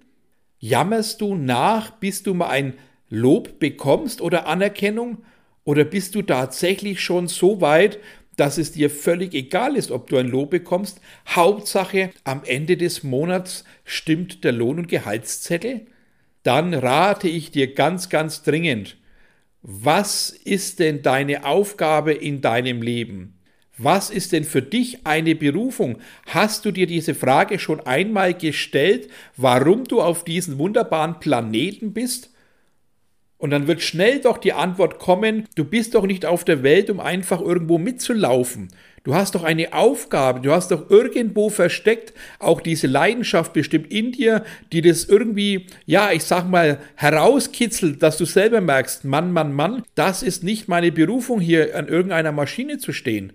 Jammerst 0.58 1.20
du 1.20 1.34
nach, 1.34 1.90
bis 1.90 2.22
du 2.22 2.34
mal 2.34 2.48
ein 2.48 2.74
Lob 3.08 3.58
bekommst 3.58 4.20
oder 4.20 4.46
Anerkennung? 4.46 5.18
Oder 5.64 5.84
bist 5.84 6.14
du 6.14 6.22
tatsächlich 6.22 7.00
schon 7.00 7.28
so 7.28 7.60
weit, 7.60 7.98
dass 8.36 8.58
es 8.58 8.72
dir 8.72 8.90
völlig 8.90 9.34
egal 9.34 9.76
ist, 9.76 9.90
ob 9.90 10.08
du 10.08 10.16
ein 10.16 10.28
Lob 10.28 10.50
bekommst? 10.50 11.00
Hauptsache, 11.28 12.10
am 12.24 12.42
Ende 12.44 12.76
des 12.76 13.02
Monats 13.02 13.64
stimmt 13.84 14.44
der 14.44 14.52
Lohn- 14.52 14.78
und 14.78 14.88
Gehaltszettel? 14.88 15.86
Dann 16.42 16.74
rate 16.74 17.28
ich 17.28 17.50
dir 17.50 17.74
ganz, 17.74 18.08
ganz 18.08 18.42
dringend, 18.42 18.96
was 19.62 20.30
ist 20.30 20.78
denn 20.78 21.02
deine 21.02 21.44
Aufgabe 21.44 22.12
in 22.12 22.40
deinem 22.40 22.82
Leben? 22.82 23.35
Was 23.78 24.08
ist 24.08 24.32
denn 24.32 24.44
für 24.44 24.62
dich 24.62 25.06
eine 25.06 25.34
Berufung? 25.34 25.98
Hast 26.26 26.64
du 26.64 26.70
dir 26.70 26.86
diese 26.86 27.14
Frage 27.14 27.58
schon 27.58 27.80
einmal 27.80 28.32
gestellt, 28.32 29.08
warum 29.36 29.84
du 29.84 30.00
auf 30.00 30.24
diesem 30.24 30.58
wunderbaren 30.58 31.20
Planeten 31.20 31.92
bist? 31.92 32.30
Und 33.38 33.50
dann 33.50 33.66
wird 33.66 33.82
schnell 33.82 34.20
doch 34.20 34.38
die 34.38 34.54
Antwort 34.54 34.98
kommen, 34.98 35.46
du 35.56 35.64
bist 35.66 35.94
doch 35.94 36.06
nicht 36.06 36.24
auf 36.24 36.42
der 36.44 36.62
Welt, 36.62 36.88
um 36.88 37.00
einfach 37.00 37.42
irgendwo 37.42 37.76
mitzulaufen. 37.76 38.68
Du 39.04 39.14
hast 39.14 39.34
doch 39.34 39.44
eine 39.44 39.74
Aufgabe, 39.74 40.40
du 40.40 40.52
hast 40.52 40.70
doch 40.70 40.90
irgendwo 40.90 41.50
versteckt 41.50 42.14
auch 42.38 42.62
diese 42.62 42.86
Leidenschaft 42.86 43.52
bestimmt 43.52 43.92
in 43.92 44.10
dir, 44.10 44.42
die 44.72 44.80
das 44.80 45.04
irgendwie, 45.04 45.66
ja, 45.84 46.12
ich 46.12 46.24
sag 46.24 46.48
mal, 46.48 46.80
herauskitzelt, 46.94 48.02
dass 48.02 48.16
du 48.16 48.24
selber 48.24 48.62
merkst, 48.62 49.04
Mann, 49.04 49.32
Mann, 49.32 49.52
Mann, 49.52 49.82
das 49.94 50.22
ist 50.22 50.42
nicht 50.42 50.66
meine 50.66 50.90
Berufung 50.90 51.40
hier 51.40 51.76
an 51.76 51.88
irgendeiner 51.88 52.32
Maschine 52.32 52.78
zu 52.78 52.94
stehen. 52.94 53.34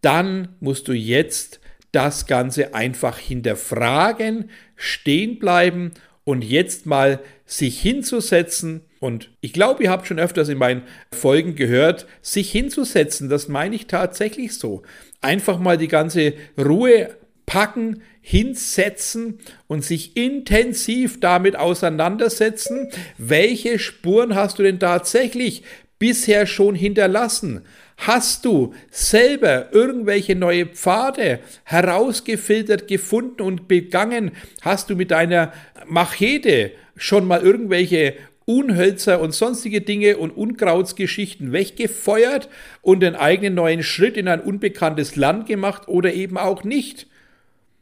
Dann 0.00 0.48
musst 0.60 0.88
du 0.88 0.92
jetzt 0.92 1.60
das 1.92 2.26
Ganze 2.26 2.74
einfach 2.74 3.18
hinterfragen, 3.18 4.50
stehen 4.76 5.38
bleiben 5.38 5.92
und 6.24 6.42
jetzt 6.42 6.86
mal 6.86 7.20
sich 7.46 7.80
hinzusetzen. 7.80 8.82
Und 9.00 9.30
ich 9.40 9.52
glaube, 9.52 9.84
ihr 9.84 9.90
habt 9.90 10.06
schon 10.06 10.18
öfters 10.18 10.48
in 10.48 10.58
meinen 10.58 10.82
Folgen 11.12 11.54
gehört, 11.54 12.06
sich 12.20 12.50
hinzusetzen, 12.50 13.28
das 13.28 13.48
meine 13.48 13.76
ich 13.76 13.86
tatsächlich 13.86 14.58
so. 14.58 14.82
Einfach 15.20 15.58
mal 15.58 15.78
die 15.78 15.88
ganze 15.88 16.34
Ruhe 16.58 17.16
packen, 17.46 18.02
hinsetzen 18.20 19.38
und 19.68 19.84
sich 19.84 20.16
intensiv 20.16 21.20
damit 21.20 21.54
auseinandersetzen, 21.54 22.90
welche 23.18 23.78
Spuren 23.78 24.34
hast 24.34 24.58
du 24.58 24.64
denn 24.64 24.80
tatsächlich 24.80 25.62
bisher 26.00 26.46
schon 26.46 26.74
hinterlassen? 26.74 27.62
Hast 27.96 28.44
du 28.44 28.74
selber 28.90 29.72
irgendwelche 29.72 30.36
neue 30.36 30.66
Pfade 30.66 31.40
herausgefiltert, 31.64 32.88
gefunden 32.88 33.42
und 33.42 33.68
begangen? 33.68 34.32
Hast 34.60 34.90
du 34.90 34.96
mit 34.96 35.10
deiner 35.10 35.52
Machete 35.86 36.72
schon 36.96 37.26
mal 37.26 37.40
irgendwelche 37.40 38.14
Unhölzer 38.44 39.20
und 39.20 39.32
sonstige 39.34 39.80
Dinge 39.80 40.18
und 40.18 40.30
Unkrautsgeschichten 40.30 41.52
weggefeuert 41.52 42.48
und 42.80 43.00
den 43.00 43.16
eigenen 43.16 43.54
neuen 43.54 43.82
Schritt 43.82 44.16
in 44.16 44.28
ein 44.28 44.40
unbekanntes 44.40 45.16
Land 45.16 45.46
gemacht 45.46 45.88
oder 45.88 46.14
eben 46.14 46.38
auch 46.38 46.62
nicht? 46.62 47.08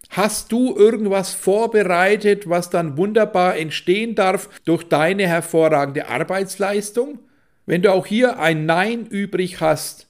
Hast 0.08 0.52
du 0.52 0.74
irgendwas 0.76 1.34
vorbereitet, 1.34 2.48
was 2.48 2.70
dann 2.70 2.96
wunderbar 2.96 3.56
entstehen 3.56 4.14
darf 4.14 4.48
durch 4.64 4.84
deine 4.84 5.26
hervorragende 5.26 6.08
Arbeitsleistung? 6.08 7.18
Wenn 7.66 7.82
du 7.82 7.92
auch 7.92 8.06
hier 8.06 8.38
ein 8.38 8.66
Nein 8.66 9.06
übrig 9.06 9.60
hast, 9.60 10.08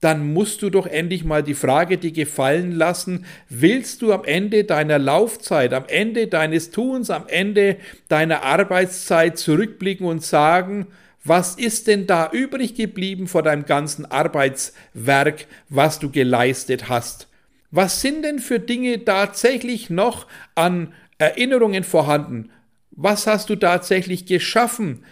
dann 0.00 0.34
musst 0.34 0.60
du 0.60 0.68
doch 0.68 0.86
endlich 0.86 1.24
mal 1.24 1.42
die 1.42 1.54
Frage 1.54 1.96
dir 1.96 2.12
gefallen 2.12 2.72
lassen, 2.72 3.24
willst 3.48 4.02
du 4.02 4.12
am 4.12 4.24
Ende 4.24 4.64
deiner 4.64 4.98
Laufzeit, 4.98 5.72
am 5.72 5.86
Ende 5.86 6.26
deines 6.26 6.70
Tuns, 6.70 7.08
am 7.08 7.26
Ende 7.26 7.78
deiner 8.08 8.42
Arbeitszeit 8.42 9.38
zurückblicken 9.38 10.06
und 10.06 10.22
sagen, 10.22 10.88
was 11.24 11.54
ist 11.54 11.86
denn 11.86 12.06
da 12.06 12.28
übrig 12.30 12.74
geblieben 12.74 13.28
vor 13.28 13.42
deinem 13.42 13.64
ganzen 13.64 14.04
Arbeitswerk, 14.04 15.46
was 15.70 15.98
du 16.00 16.10
geleistet 16.10 16.90
hast? 16.90 17.28
Was 17.70 18.02
sind 18.02 18.24
denn 18.24 18.40
für 18.40 18.60
Dinge 18.60 19.06
tatsächlich 19.06 19.88
noch 19.88 20.26
an 20.54 20.92
Erinnerungen 21.16 21.82
vorhanden? 21.82 22.50
Was 22.90 23.26
hast 23.26 23.48
du 23.48 23.56
tatsächlich 23.56 24.26
geschaffen? 24.26 25.02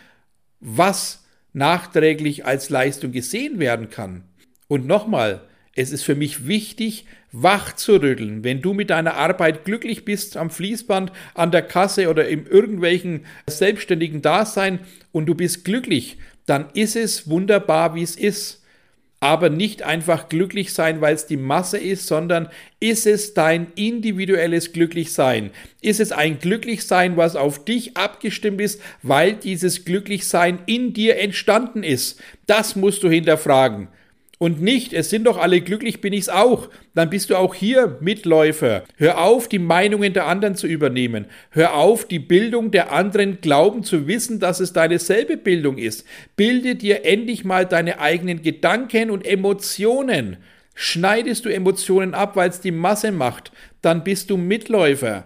Was 0.60 1.21
nachträglich 1.52 2.44
als 2.46 2.70
Leistung 2.70 3.12
gesehen 3.12 3.58
werden 3.58 3.90
kann. 3.90 4.24
Und 4.68 4.86
nochmal, 4.86 5.42
es 5.74 5.90
ist 5.90 6.02
für 6.02 6.14
mich 6.14 6.46
wichtig, 6.46 7.06
wach 7.30 7.74
zu 7.74 7.94
rütteln. 7.94 8.44
Wenn 8.44 8.60
du 8.60 8.74
mit 8.74 8.90
deiner 8.90 9.14
Arbeit 9.14 9.64
glücklich 9.64 10.04
bist 10.04 10.36
am 10.36 10.50
Fließband, 10.50 11.12
an 11.34 11.50
der 11.50 11.62
Kasse 11.62 12.10
oder 12.10 12.28
in 12.28 12.46
irgendwelchen 12.46 13.26
selbstständigen 13.46 14.22
Dasein 14.22 14.80
und 15.12 15.26
du 15.26 15.34
bist 15.34 15.64
glücklich, 15.64 16.18
dann 16.46 16.66
ist 16.74 16.96
es 16.96 17.28
wunderbar, 17.28 17.94
wie 17.94 18.02
es 18.02 18.16
ist 18.16 18.61
aber 19.22 19.50
nicht 19.50 19.84
einfach 19.84 20.28
glücklich 20.28 20.72
sein, 20.72 21.00
weil 21.00 21.14
es 21.14 21.26
die 21.26 21.36
Masse 21.36 21.78
ist, 21.78 22.08
sondern 22.08 22.48
ist 22.80 23.06
es 23.06 23.34
dein 23.34 23.68
individuelles 23.76 24.72
Glücklichsein? 24.72 25.50
Ist 25.80 26.00
es 26.00 26.10
ein 26.10 26.40
Glücklichsein, 26.40 27.16
was 27.16 27.36
auf 27.36 27.64
dich 27.64 27.96
abgestimmt 27.96 28.60
ist, 28.60 28.80
weil 29.04 29.34
dieses 29.34 29.84
Glücklichsein 29.84 30.58
in 30.66 30.92
dir 30.92 31.20
entstanden 31.20 31.84
ist? 31.84 32.20
Das 32.46 32.74
musst 32.74 33.04
du 33.04 33.08
hinterfragen 33.08 33.86
und 34.42 34.60
nicht, 34.60 34.92
es 34.92 35.08
sind 35.08 35.28
doch 35.28 35.38
alle 35.38 35.60
glücklich, 35.60 36.00
bin 36.00 36.12
ich's 36.12 36.28
auch, 36.28 36.68
dann 36.96 37.10
bist 37.10 37.30
du 37.30 37.36
auch 37.36 37.54
hier 37.54 37.98
Mitläufer. 38.00 38.82
Hör 38.96 39.22
auf, 39.22 39.48
die 39.48 39.60
Meinungen 39.60 40.14
der 40.14 40.26
anderen 40.26 40.56
zu 40.56 40.66
übernehmen. 40.66 41.26
Hör 41.50 41.76
auf, 41.76 42.08
die 42.08 42.18
Bildung 42.18 42.72
der 42.72 42.90
anderen 42.90 43.40
glauben 43.40 43.84
zu 43.84 44.08
wissen, 44.08 44.40
dass 44.40 44.58
es 44.58 44.72
deine 44.72 44.98
selbe 44.98 45.36
Bildung 45.36 45.78
ist. 45.78 46.04
Bilde 46.34 46.74
dir 46.74 47.04
endlich 47.04 47.44
mal 47.44 47.66
deine 47.66 48.00
eigenen 48.00 48.42
Gedanken 48.42 49.12
und 49.12 49.24
Emotionen. 49.24 50.38
Schneidest 50.74 51.44
du 51.44 51.48
Emotionen 51.48 52.12
ab, 52.12 52.34
weil 52.34 52.50
es 52.50 52.60
die 52.60 52.72
Masse 52.72 53.12
macht, 53.12 53.52
dann 53.80 54.02
bist 54.02 54.28
du 54.28 54.36
Mitläufer. 54.36 55.24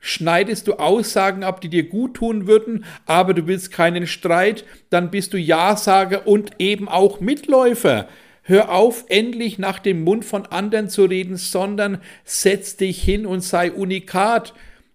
Schneidest 0.00 0.68
du 0.68 0.74
Aussagen 0.74 1.44
ab, 1.44 1.62
die 1.62 1.70
dir 1.70 1.88
gut 1.88 2.12
tun 2.12 2.46
würden, 2.46 2.84
aber 3.06 3.32
du 3.32 3.46
willst 3.46 3.72
keinen 3.72 4.06
Streit, 4.06 4.66
dann 4.90 5.10
bist 5.10 5.32
du 5.32 5.38
Ja-Sager 5.38 6.26
und 6.26 6.50
eben 6.58 6.90
auch 6.90 7.20
Mitläufer. 7.20 8.06
Hör 8.46 8.70
auf, 8.70 9.06
endlich 9.08 9.58
nach 9.58 9.78
dem 9.78 10.04
Mund 10.04 10.22
von 10.22 10.44
anderen 10.44 10.90
zu 10.90 11.06
reden, 11.06 11.38
sondern 11.38 11.98
setz 12.24 12.76
dich 12.76 13.02
hin 13.02 13.24
und 13.24 13.40
sei 13.40 13.72
unikat. 13.72 14.52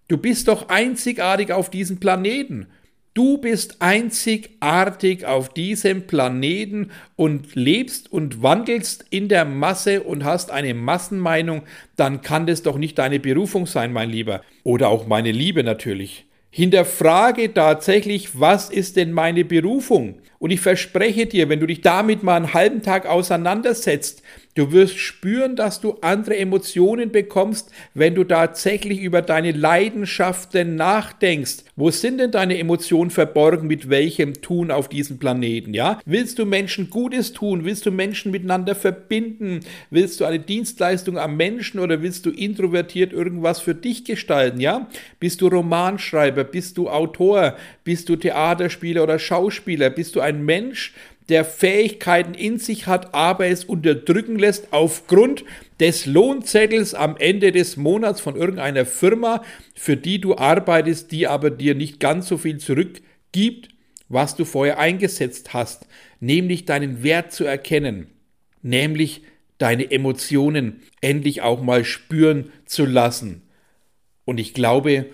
Du 0.08 0.18
bist 0.18 0.48
doch 0.48 0.70
einzigartig 0.70 1.52
auf 1.52 1.72
diesem 1.72 2.00
Planeten. 2.00 2.68
Du 3.16 3.40
bist 3.40 3.82
einzigartig 3.82 5.26
auf 5.26 5.50
diesem 5.50 6.06
Planeten 6.06 6.92
und 7.16 7.56
lebst 7.56 8.14
und 8.14 8.44
wandelst 8.44 9.06
in 9.10 9.30
der 9.30 9.46
Masse 9.46 10.04
und 10.04 10.24
hast 10.24 10.52
eine 10.52 10.76
Massenmeinung, 10.76 11.64
dann 11.96 12.22
kann 12.22 12.46
das 12.46 12.62
doch 12.62 12.78
nicht 12.78 13.00
deine 13.00 13.20
Berufung 13.20 13.66
sein, 13.66 13.92
mein 13.92 14.12
Lieber. 14.12 14.44
Oder 14.64 14.90
auch 14.90 15.08
meine 15.08 15.32
Liebe 15.32 15.64
natürlich. 15.64 16.29
Hinterfrage 16.52 17.54
tatsächlich, 17.54 18.40
was 18.40 18.70
ist 18.70 18.96
denn 18.96 19.12
meine 19.12 19.46
Berufung? 19.46 20.20
Und 20.40 20.50
ich 20.52 20.62
verspreche 20.62 21.28
dir, 21.28 21.48
wenn 21.48 21.60
du 21.60 21.68
dich 21.68 21.82
damit 21.82 22.24
mal 22.24 22.38
einen 22.38 22.54
halben 22.54 22.82
Tag 22.82 23.06
auseinandersetzt, 23.06 24.24
Du 24.56 24.72
wirst 24.72 24.98
spüren, 24.98 25.56
dass 25.56 25.80
du 25.80 25.98
andere 26.02 26.36
Emotionen 26.38 27.12
bekommst, 27.12 27.72
wenn 27.94 28.16
du 28.16 28.24
tatsächlich 28.24 29.00
über 29.00 29.22
deine 29.22 29.52
Leidenschaften 29.52 30.76
nachdenkst. 30.76 31.64
Wo 31.76 31.92
sind 31.92 32.18
denn 32.18 32.32
deine 32.32 32.58
Emotionen 32.58 33.12
verborgen 33.12 33.68
mit 33.68 33.90
welchem 33.90 34.42
Tun 34.42 34.72
auf 34.72 34.90
diesem 34.90 35.20
Planeten, 35.20 35.74
ja? 35.74 36.02
Willst 36.04 36.40
du 36.40 36.46
Menschen 36.46 36.90
Gutes 36.90 37.32
tun? 37.32 37.64
Willst 37.64 37.86
du 37.86 37.92
Menschen 37.92 38.32
miteinander 38.32 38.76
verbinden? 38.76 39.62
Willst 39.92 40.20
du 40.20 40.26
eine 40.26 40.40
Dienstleistung 40.40 41.18
am 41.20 41.38
Menschen 41.38 41.80
oder 41.80 42.02
willst 42.02 42.26
du 42.26 42.32
introvertiert 42.32 43.14
irgendwas 43.14 43.62
für 43.62 43.76
dich 43.76 44.04
gestalten, 44.04 44.60
ja? 44.60 44.90
Bist 45.20 45.42
du 45.42 45.48
Romanschreiber? 45.48 46.44
Bist 46.44 46.78
du 46.78 46.90
Autor? 46.90 47.56
Bist 47.84 48.10
du 48.10 48.16
Theaterspieler 48.16 49.04
oder 49.04 49.20
Schauspieler? 49.20 49.90
Bist 49.90 50.16
du 50.16 50.22
ein 50.22 50.44
Mensch, 50.44 50.94
der 51.30 51.46
Fähigkeiten 51.46 52.34
in 52.34 52.58
sich 52.58 52.88
hat, 52.88 53.14
aber 53.14 53.48
es 53.48 53.64
unterdrücken 53.64 54.38
lässt 54.38 54.74
aufgrund 54.74 55.46
des 55.80 56.06
Lohnzettels 56.06 56.94
am 56.94 57.16
Ende 57.18 57.52
des 57.52 57.78
Monats 57.78 58.20
von 58.20 58.36
irgendeiner 58.36 58.86
Firma, 58.86 59.44
für 59.76 59.96
die 59.96 60.20
du 60.20 60.36
arbeitest, 60.36 61.12
die 61.12 61.28
aber 61.28 61.52
dir 61.52 61.76
nicht 61.76 62.00
ganz 62.00 62.28
so 62.28 62.38
viel 62.38 62.58
zurückgibt, 62.58 63.70
was 64.10 64.36
du 64.36 64.44
vorher 64.44 64.80
eingesetzt 64.80 65.54
hast, 65.54 65.88
nämlich 66.20 66.66
deinen 66.66 67.04
Wert 67.04 67.32
zu 67.32 67.46
erkennen, 67.46 68.08
nämlich 68.62 69.22
deine 69.60 69.92
Emotionen 69.92 70.82
endlich 71.02 71.42
auch 71.42 71.62
mal 71.62 71.86
spüren 71.86 72.52
zu 72.66 72.86
lassen. 72.86 73.44
Und 74.26 74.40
ich 74.40 74.54
glaube, 74.54 75.06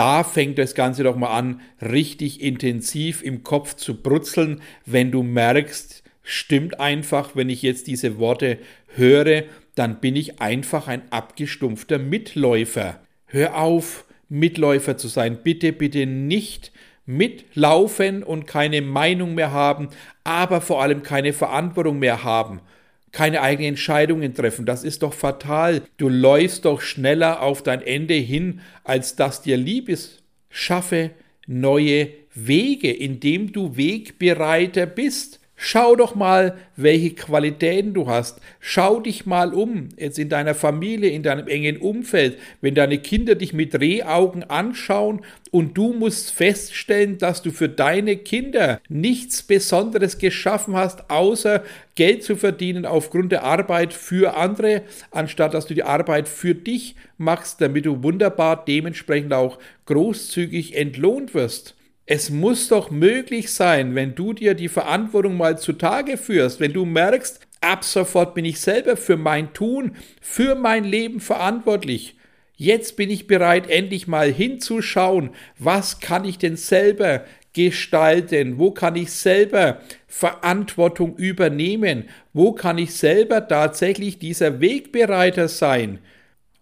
da 0.00 0.24
fängt 0.24 0.56
das 0.56 0.74
Ganze 0.74 1.02
doch 1.02 1.14
mal 1.14 1.36
an, 1.36 1.60
richtig 1.82 2.40
intensiv 2.40 3.22
im 3.22 3.44
Kopf 3.44 3.74
zu 3.74 4.00
brutzeln, 4.00 4.62
wenn 4.86 5.10
du 5.10 5.22
merkst, 5.22 6.02
stimmt 6.22 6.80
einfach, 6.80 7.36
wenn 7.36 7.50
ich 7.50 7.60
jetzt 7.60 7.86
diese 7.86 8.16
Worte 8.16 8.56
höre, 8.94 9.42
dann 9.74 10.00
bin 10.00 10.16
ich 10.16 10.40
einfach 10.40 10.88
ein 10.88 11.02
abgestumpfter 11.10 11.98
Mitläufer. 11.98 13.00
Hör 13.26 13.58
auf, 13.58 14.06
Mitläufer 14.30 14.96
zu 14.96 15.08
sein. 15.08 15.40
Bitte, 15.42 15.70
bitte 15.70 16.06
nicht 16.06 16.72
mitlaufen 17.04 18.22
und 18.22 18.46
keine 18.46 18.80
Meinung 18.80 19.34
mehr 19.34 19.52
haben, 19.52 19.90
aber 20.24 20.62
vor 20.62 20.80
allem 20.80 21.02
keine 21.02 21.34
Verantwortung 21.34 21.98
mehr 21.98 22.24
haben 22.24 22.62
keine 23.12 23.42
eigenen 23.42 23.70
Entscheidungen 23.70 24.34
treffen. 24.34 24.66
Das 24.66 24.84
ist 24.84 25.02
doch 25.02 25.14
fatal. 25.14 25.82
Du 25.96 26.08
läufst 26.08 26.64
doch 26.64 26.80
schneller 26.80 27.42
auf 27.42 27.62
dein 27.62 27.82
Ende 27.82 28.14
hin, 28.14 28.60
als 28.84 29.16
das 29.16 29.42
dir 29.42 29.56
lieb 29.56 29.88
ist. 29.88 30.22
Schaffe 30.48 31.10
neue 31.46 32.10
Wege, 32.34 32.92
indem 32.92 33.52
du 33.52 33.76
Wegbereiter 33.76 34.86
bist. 34.86 35.39
Schau 35.62 35.94
doch 35.94 36.14
mal, 36.14 36.56
welche 36.76 37.10
Qualitäten 37.10 37.92
du 37.92 38.08
hast. 38.08 38.40
Schau 38.60 38.98
dich 38.98 39.26
mal 39.26 39.52
um, 39.52 39.90
jetzt 39.98 40.18
in 40.18 40.30
deiner 40.30 40.54
Familie, 40.54 41.10
in 41.10 41.22
deinem 41.22 41.48
engen 41.48 41.76
Umfeld, 41.76 42.38
wenn 42.62 42.74
deine 42.74 42.96
Kinder 42.96 43.34
dich 43.34 43.52
mit 43.52 43.78
Rehaugen 43.78 44.42
anschauen 44.42 45.20
und 45.50 45.76
du 45.76 45.92
musst 45.92 46.32
feststellen, 46.32 47.18
dass 47.18 47.42
du 47.42 47.50
für 47.50 47.68
deine 47.68 48.16
Kinder 48.16 48.80
nichts 48.88 49.42
Besonderes 49.42 50.16
geschaffen 50.16 50.76
hast, 50.76 51.10
außer 51.10 51.62
Geld 51.94 52.22
zu 52.24 52.36
verdienen 52.36 52.86
aufgrund 52.86 53.30
der 53.30 53.44
Arbeit 53.44 53.92
für 53.92 54.38
andere, 54.38 54.80
anstatt 55.10 55.52
dass 55.52 55.66
du 55.66 55.74
die 55.74 55.82
Arbeit 55.82 56.26
für 56.26 56.54
dich 56.54 56.96
machst, 57.18 57.60
damit 57.60 57.84
du 57.84 58.02
wunderbar 58.02 58.64
dementsprechend 58.64 59.34
auch 59.34 59.58
großzügig 59.84 60.74
entlohnt 60.74 61.34
wirst. 61.34 61.74
Es 62.12 62.28
muss 62.28 62.66
doch 62.66 62.90
möglich 62.90 63.52
sein, 63.52 63.94
wenn 63.94 64.16
du 64.16 64.32
dir 64.32 64.54
die 64.54 64.66
Verantwortung 64.66 65.36
mal 65.36 65.56
zutage 65.60 66.16
führst, 66.16 66.58
wenn 66.58 66.72
du 66.72 66.84
merkst, 66.84 67.38
ab 67.60 67.84
sofort 67.84 68.34
bin 68.34 68.44
ich 68.44 68.60
selber 68.60 68.96
für 68.96 69.16
mein 69.16 69.52
Tun, 69.52 69.92
für 70.20 70.56
mein 70.56 70.82
Leben 70.82 71.20
verantwortlich. 71.20 72.16
Jetzt 72.56 72.96
bin 72.96 73.10
ich 73.10 73.28
bereit, 73.28 73.70
endlich 73.70 74.08
mal 74.08 74.28
hinzuschauen, 74.28 75.30
was 75.56 76.00
kann 76.00 76.24
ich 76.24 76.36
denn 76.36 76.56
selber 76.56 77.24
gestalten, 77.52 78.58
wo 78.58 78.72
kann 78.72 78.96
ich 78.96 79.12
selber 79.12 79.80
Verantwortung 80.08 81.14
übernehmen, 81.14 82.08
wo 82.32 82.50
kann 82.50 82.78
ich 82.78 82.92
selber 82.92 83.46
tatsächlich 83.46 84.18
dieser 84.18 84.60
Wegbereiter 84.60 85.46
sein. 85.46 86.00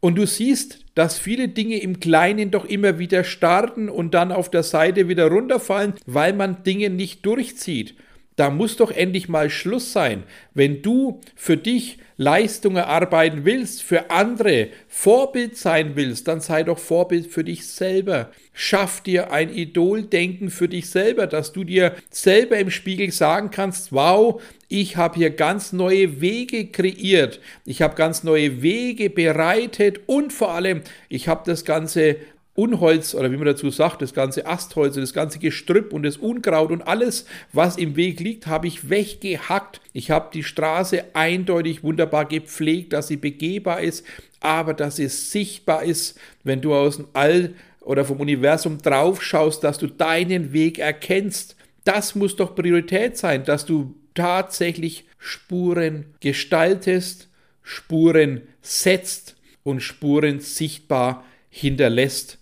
Und 0.01 0.17
du 0.17 0.27
siehst, 0.27 0.85
dass 0.99 1.17
viele 1.17 1.47
Dinge 1.47 1.79
im 1.79 2.01
Kleinen 2.01 2.51
doch 2.51 2.65
immer 2.65 2.99
wieder 2.99 3.23
starten 3.23 3.89
und 3.89 4.15
dann 4.15 4.33
auf 4.33 4.51
der 4.51 4.65
Seite 4.65 5.07
wieder 5.07 5.29
runterfallen, 5.29 5.95
weil 6.07 6.33
man 6.33 6.65
Dinge 6.65 6.91
nicht 6.91 7.25
durchzieht. 7.25 7.95
Da 8.35 8.51
muss 8.51 8.77
doch 8.77 8.91
endlich 8.91 9.29
mal 9.29 9.49
Schluss 9.49 9.93
sein. 9.93 10.25
Wenn 10.55 10.83
du 10.83 11.21
für 11.37 11.57
dich 11.57 11.99
Leistungen 12.17 12.79
erarbeiten 12.79 13.45
willst, 13.45 13.85
für 13.85 14.11
andere 14.11 14.71
Vorbild 14.89 15.57
sein 15.57 15.93
willst, 15.95 16.27
dann 16.27 16.41
sei 16.41 16.65
doch 16.65 16.81
Vorbild 16.81 17.29
für 17.29 17.45
dich 17.45 17.69
selber. 17.69 18.33
Schaff 18.61 19.03
dir 19.03 19.31
ein 19.31 19.55
Idoldenken 19.55 20.51
für 20.51 20.69
dich 20.69 20.91
selber, 20.91 21.29
dass 21.29 21.53
du 21.53 21.63
dir 21.63 21.95
selber 22.11 22.59
im 22.59 22.73
Spiegel 22.73 23.13
sagen 23.13 23.53
kannst, 23.53 23.93
wow, 23.93 24.43
ich 24.67 24.97
habe 24.97 25.15
hier 25.15 25.31
ganz 25.31 25.73
neue 25.73 26.21
Wege 26.21 26.67
kreiert, 26.67 27.39
ich 27.65 27.83
habe 27.83 27.95
ganz 27.95 28.25
neue 28.25 28.61
Wege 28.61 29.11
bereitet 29.11 30.01
und 30.07 30.33
vor 30.33 30.55
allem, 30.55 30.83
ich 31.09 31.29
habe 31.29 31.43
das 31.47 31.65
Ganze 31.65 32.17
Unholz 32.55 33.15
oder 33.15 33.31
wie 33.31 33.37
man 33.37 33.47
dazu 33.47 33.71
sagt, 33.71 34.03
das 34.03 34.13
ganze 34.13 34.45
Astholz 34.45 34.97
und 34.97 35.03
das 35.03 35.15
ganze 35.15 35.39
Gestrüpp 35.39 35.93
und 35.93 36.03
das 36.03 36.17
Unkraut 36.17 36.73
und 36.73 36.83
alles, 36.83 37.27
was 37.53 37.77
im 37.77 37.95
Weg 37.95 38.19
liegt, 38.19 38.49
habe 38.49 38.67
ich 38.67 38.91
weggehackt. 38.91 39.81
Ich 39.93 40.11
habe 40.11 40.31
die 40.35 40.43
Straße 40.43 41.05
eindeutig 41.15 41.85
wunderbar 41.85 42.25
gepflegt, 42.25 42.93
dass 42.93 43.07
sie 43.07 43.19
begehbar 43.19 43.83
ist, 43.83 44.05
aber 44.41 44.75
dass 44.75 44.99
es 44.99 45.31
sichtbar 45.31 45.85
ist, 45.85 46.19
wenn 46.43 46.61
du 46.61 46.75
aus 46.75 46.97
dem 46.97 47.07
All 47.13 47.55
oder 47.81 48.05
vom 48.05 48.21
Universum 48.21 48.79
drauf 48.79 49.23
schaust, 49.23 49.65
dass 49.65 49.79
du 49.79 49.87
deinen 49.87 50.53
Weg 50.53 50.79
erkennst. 50.79 51.57
Das 51.85 52.15
muss 52.15 52.37
doch 52.37 52.55
Priorität 52.55 53.17
sein, 53.17 53.45
dass 53.45 53.65
du 53.65 53.95
tatsächlich 54.15 55.05
Spuren 55.19 56.07
gestaltest, 56.21 57.29
Spuren 57.63 58.43
setzt 58.63 59.37
und 59.63 59.81
Spuren 59.81 60.41
sichtbar 60.41 61.25
hinterlässt. 61.51 62.39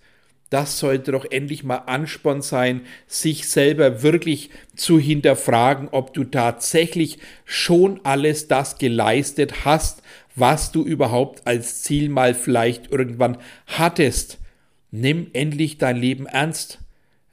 Das 0.50 0.78
sollte 0.78 1.10
doch 1.10 1.24
endlich 1.30 1.64
mal 1.64 1.82
Ansporn 1.86 2.40
sein, 2.40 2.82
sich 3.08 3.48
selber 3.48 4.02
wirklich 4.02 4.50
zu 4.76 4.98
hinterfragen, 4.98 5.88
ob 5.90 6.14
du 6.14 6.24
tatsächlich 6.24 7.18
schon 7.44 8.00
alles 8.04 8.46
das 8.46 8.78
geleistet 8.78 9.64
hast, 9.64 10.02
was 10.36 10.70
du 10.70 10.84
überhaupt 10.84 11.46
als 11.46 11.82
Ziel 11.82 12.08
mal 12.08 12.34
vielleicht 12.34 12.92
irgendwann 12.92 13.38
hattest. 13.66 14.38
Nimm 14.98 15.26
endlich 15.34 15.76
dein 15.76 15.98
Leben 15.98 16.24
ernst. 16.24 16.78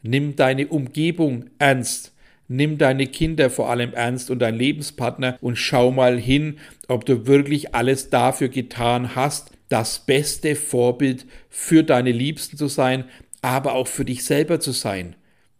Nimm 0.02 0.36
deine 0.36 0.67
Umgebung 0.67 1.45
ernst. 1.60 2.12
Nimm 2.49 2.78
deine 2.78 3.08
Kinder 3.08 3.49
vor 3.49 3.69
allem 3.69 3.93
ernst 3.93 4.30
und 4.30 4.39
dein 4.39 4.56
Lebenspartner 4.56 5.38
und 5.39 5.56
schau 5.56 5.89
mal 5.89 6.19
hin, 6.19 6.58
ob 6.89 7.06
du 7.06 7.26
wirklich 7.26 7.73
alles 7.73 8.10
dafür 8.10 8.49
getan 8.49 9.15
hast, 9.15 9.52
das 9.69 9.99
beste 9.99 10.58
Vorbild 10.58 11.26
für 11.49 11.84
deine 11.84 12.12
Liebsten 12.12 12.58
zu 12.58 12.67
sein, 12.67 13.06
aber 13.41 13.76
auch 13.76 13.88
für 13.88 14.04
dich 14.04 14.26
selber 14.26 14.60
zu 14.60 14.73
sein. 14.73 15.15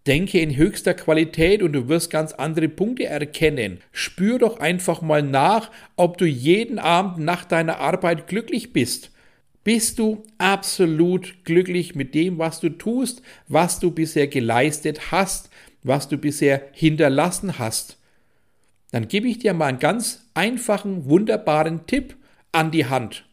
Denke 0.06 0.42
in 0.42 0.58
höchster 0.58 0.96
Qualität 0.96 1.64
und 1.64 1.72
du 1.72 1.88
wirst 1.88 2.12
ganz 2.12 2.34
andere 2.34 2.68
Punkte 2.68 3.06
erkennen. 3.06 3.80
Spür 3.94 4.40
doch 4.40 4.60
einfach 4.60 5.02
mal 5.02 5.22
nach, 5.24 5.72
ob 5.96 6.18
du 6.18 6.26
jeden 6.26 6.80
Abend 6.80 7.20
nach 7.20 7.46
deiner 7.46 7.78
Arbeit 7.80 8.28
glücklich 8.28 8.74
bist. 8.74 9.13
Bist 9.64 10.00
du 10.00 10.24
absolut 10.38 11.46
glücklich 11.46 11.96
mit 11.96 12.14
dem, 12.16 12.38
was 12.38 12.60
du 12.60 12.70
tust, 12.70 13.22
was 13.48 13.80
du 13.80 13.92
bisher 13.92 14.28
geleistet 14.28 15.12
hast, 15.12 15.50
was 15.84 16.10
du 16.10 16.18
bisher 16.18 16.62
hinterlassen 16.74 17.60
hast? 17.60 17.98
Dann 18.92 19.08
gebe 19.08 19.28
ich 19.28 19.40
dir 19.40 19.54
mal 19.54 19.68
einen 19.68 19.80
ganz 19.80 20.30
einfachen, 20.34 21.06
wunderbaren 21.06 21.88
Tipp 21.88 22.16
an 22.52 22.72
die 22.72 22.86
Hand. 22.86 23.26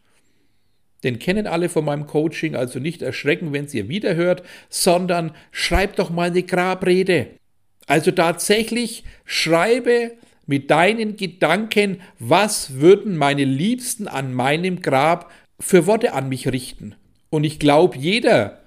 Den 1.03 1.19
kennen 1.19 1.47
alle 1.47 1.69
von 1.69 1.85
meinem 1.85 2.07
Coaching, 2.07 2.55
also 2.55 2.79
nicht 2.79 3.03
erschrecken, 3.03 3.53
wenn 3.53 3.65
es 3.65 3.75
ihr 3.75 3.89
wiederhört, 3.89 4.43
sondern 4.69 5.33
schreib 5.51 5.97
doch 5.97 6.11
mal 6.11 6.31
eine 6.31 6.43
Grabrede. 6.43 7.29
Also 7.87 8.11
tatsächlich 8.11 9.05
schreibe 9.25 10.13
mit 10.47 10.71
deinen 10.71 11.17
Gedanken, 11.17 12.01
was 12.19 12.81
würden 12.81 13.17
meine 13.17 13.45
Liebsten 13.45 14.09
an 14.09 14.33
meinem 14.33 14.83
Grab 14.83 15.31
für 15.61 15.87
Worte 15.87 16.15
an 16.15 16.29
mich 16.29 16.49
richten. 16.49 16.95
Und 17.29 17.45
ich 17.45 17.59
glaube, 17.59 17.99
jeder 17.99 18.61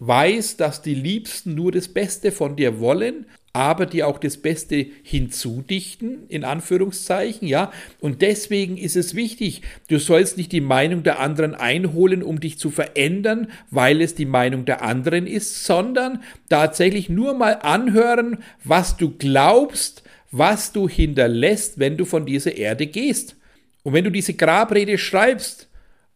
weiß, 0.00 0.56
dass 0.56 0.82
die 0.82 0.94
Liebsten 0.94 1.54
nur 1.54 1.72
das 1.72 1.88
Beste 1.88 2.32
von 2.32 2.56
dir 2.56 2.80
wollen 2.80 3.26
aber 3.52 3.84
die 3.84 4.02
auch 4.02 4.18
das 4.18 4.38
Beste 4.38 4.86
hinzudichten, 5.02 6.26
in 6.28 6.42
Anführungszeichen, 6.42 7.46
ja. 7.46 7.70
Und 8.00 8.22
deswegen 8.22 8.78
ist 8.78 8.96
es 8.96 9.14
wichtig, 9.14 9.60
du 9.88 9.98
sollst 9.98 10.38
nicht 10.38 10.52
die 10.52 10.62
Meinung 10.62 11.02
der 11.02 11.18
anderen 11.18 11.54
einholen, 11.54 12.22
um 12.22 12.40
dich 12.40 12.58
zu 12.58 12.70
verändern, 12.70 13.48
weil 13.70 14.00
es 14.00 14.14
die 14.14 14.24
Meinung 14.24 14.64
der 14.64 14.82
anderen 14.82 15.26
ist, 15.26 15.66
sondern 15.66 16.22
tatsächlich 16.48 17.10
nur 17.10 17.34
mal 17.34 17.58
anhören, 17.60 18.38
was 18.64 18.96
du 18.96 19.10
glaubst, 19.10 20.02
was 20.30 20.72
du 20.72 20.88
hinterlässt, 20.88 21.78
wenn 21.78 21.98
du 21.98 22.06
von 22.06 22.24
dieser 22.24 22.56
Erde 22.56 22.86
gehst. 22.86 23.36
Und 23.82 23.92
wenn 23.92 24.04
du 24.04 24.10
diese 24.10 24.32
Grabrede 24.32 24.96
schreibst, 24.96 25.68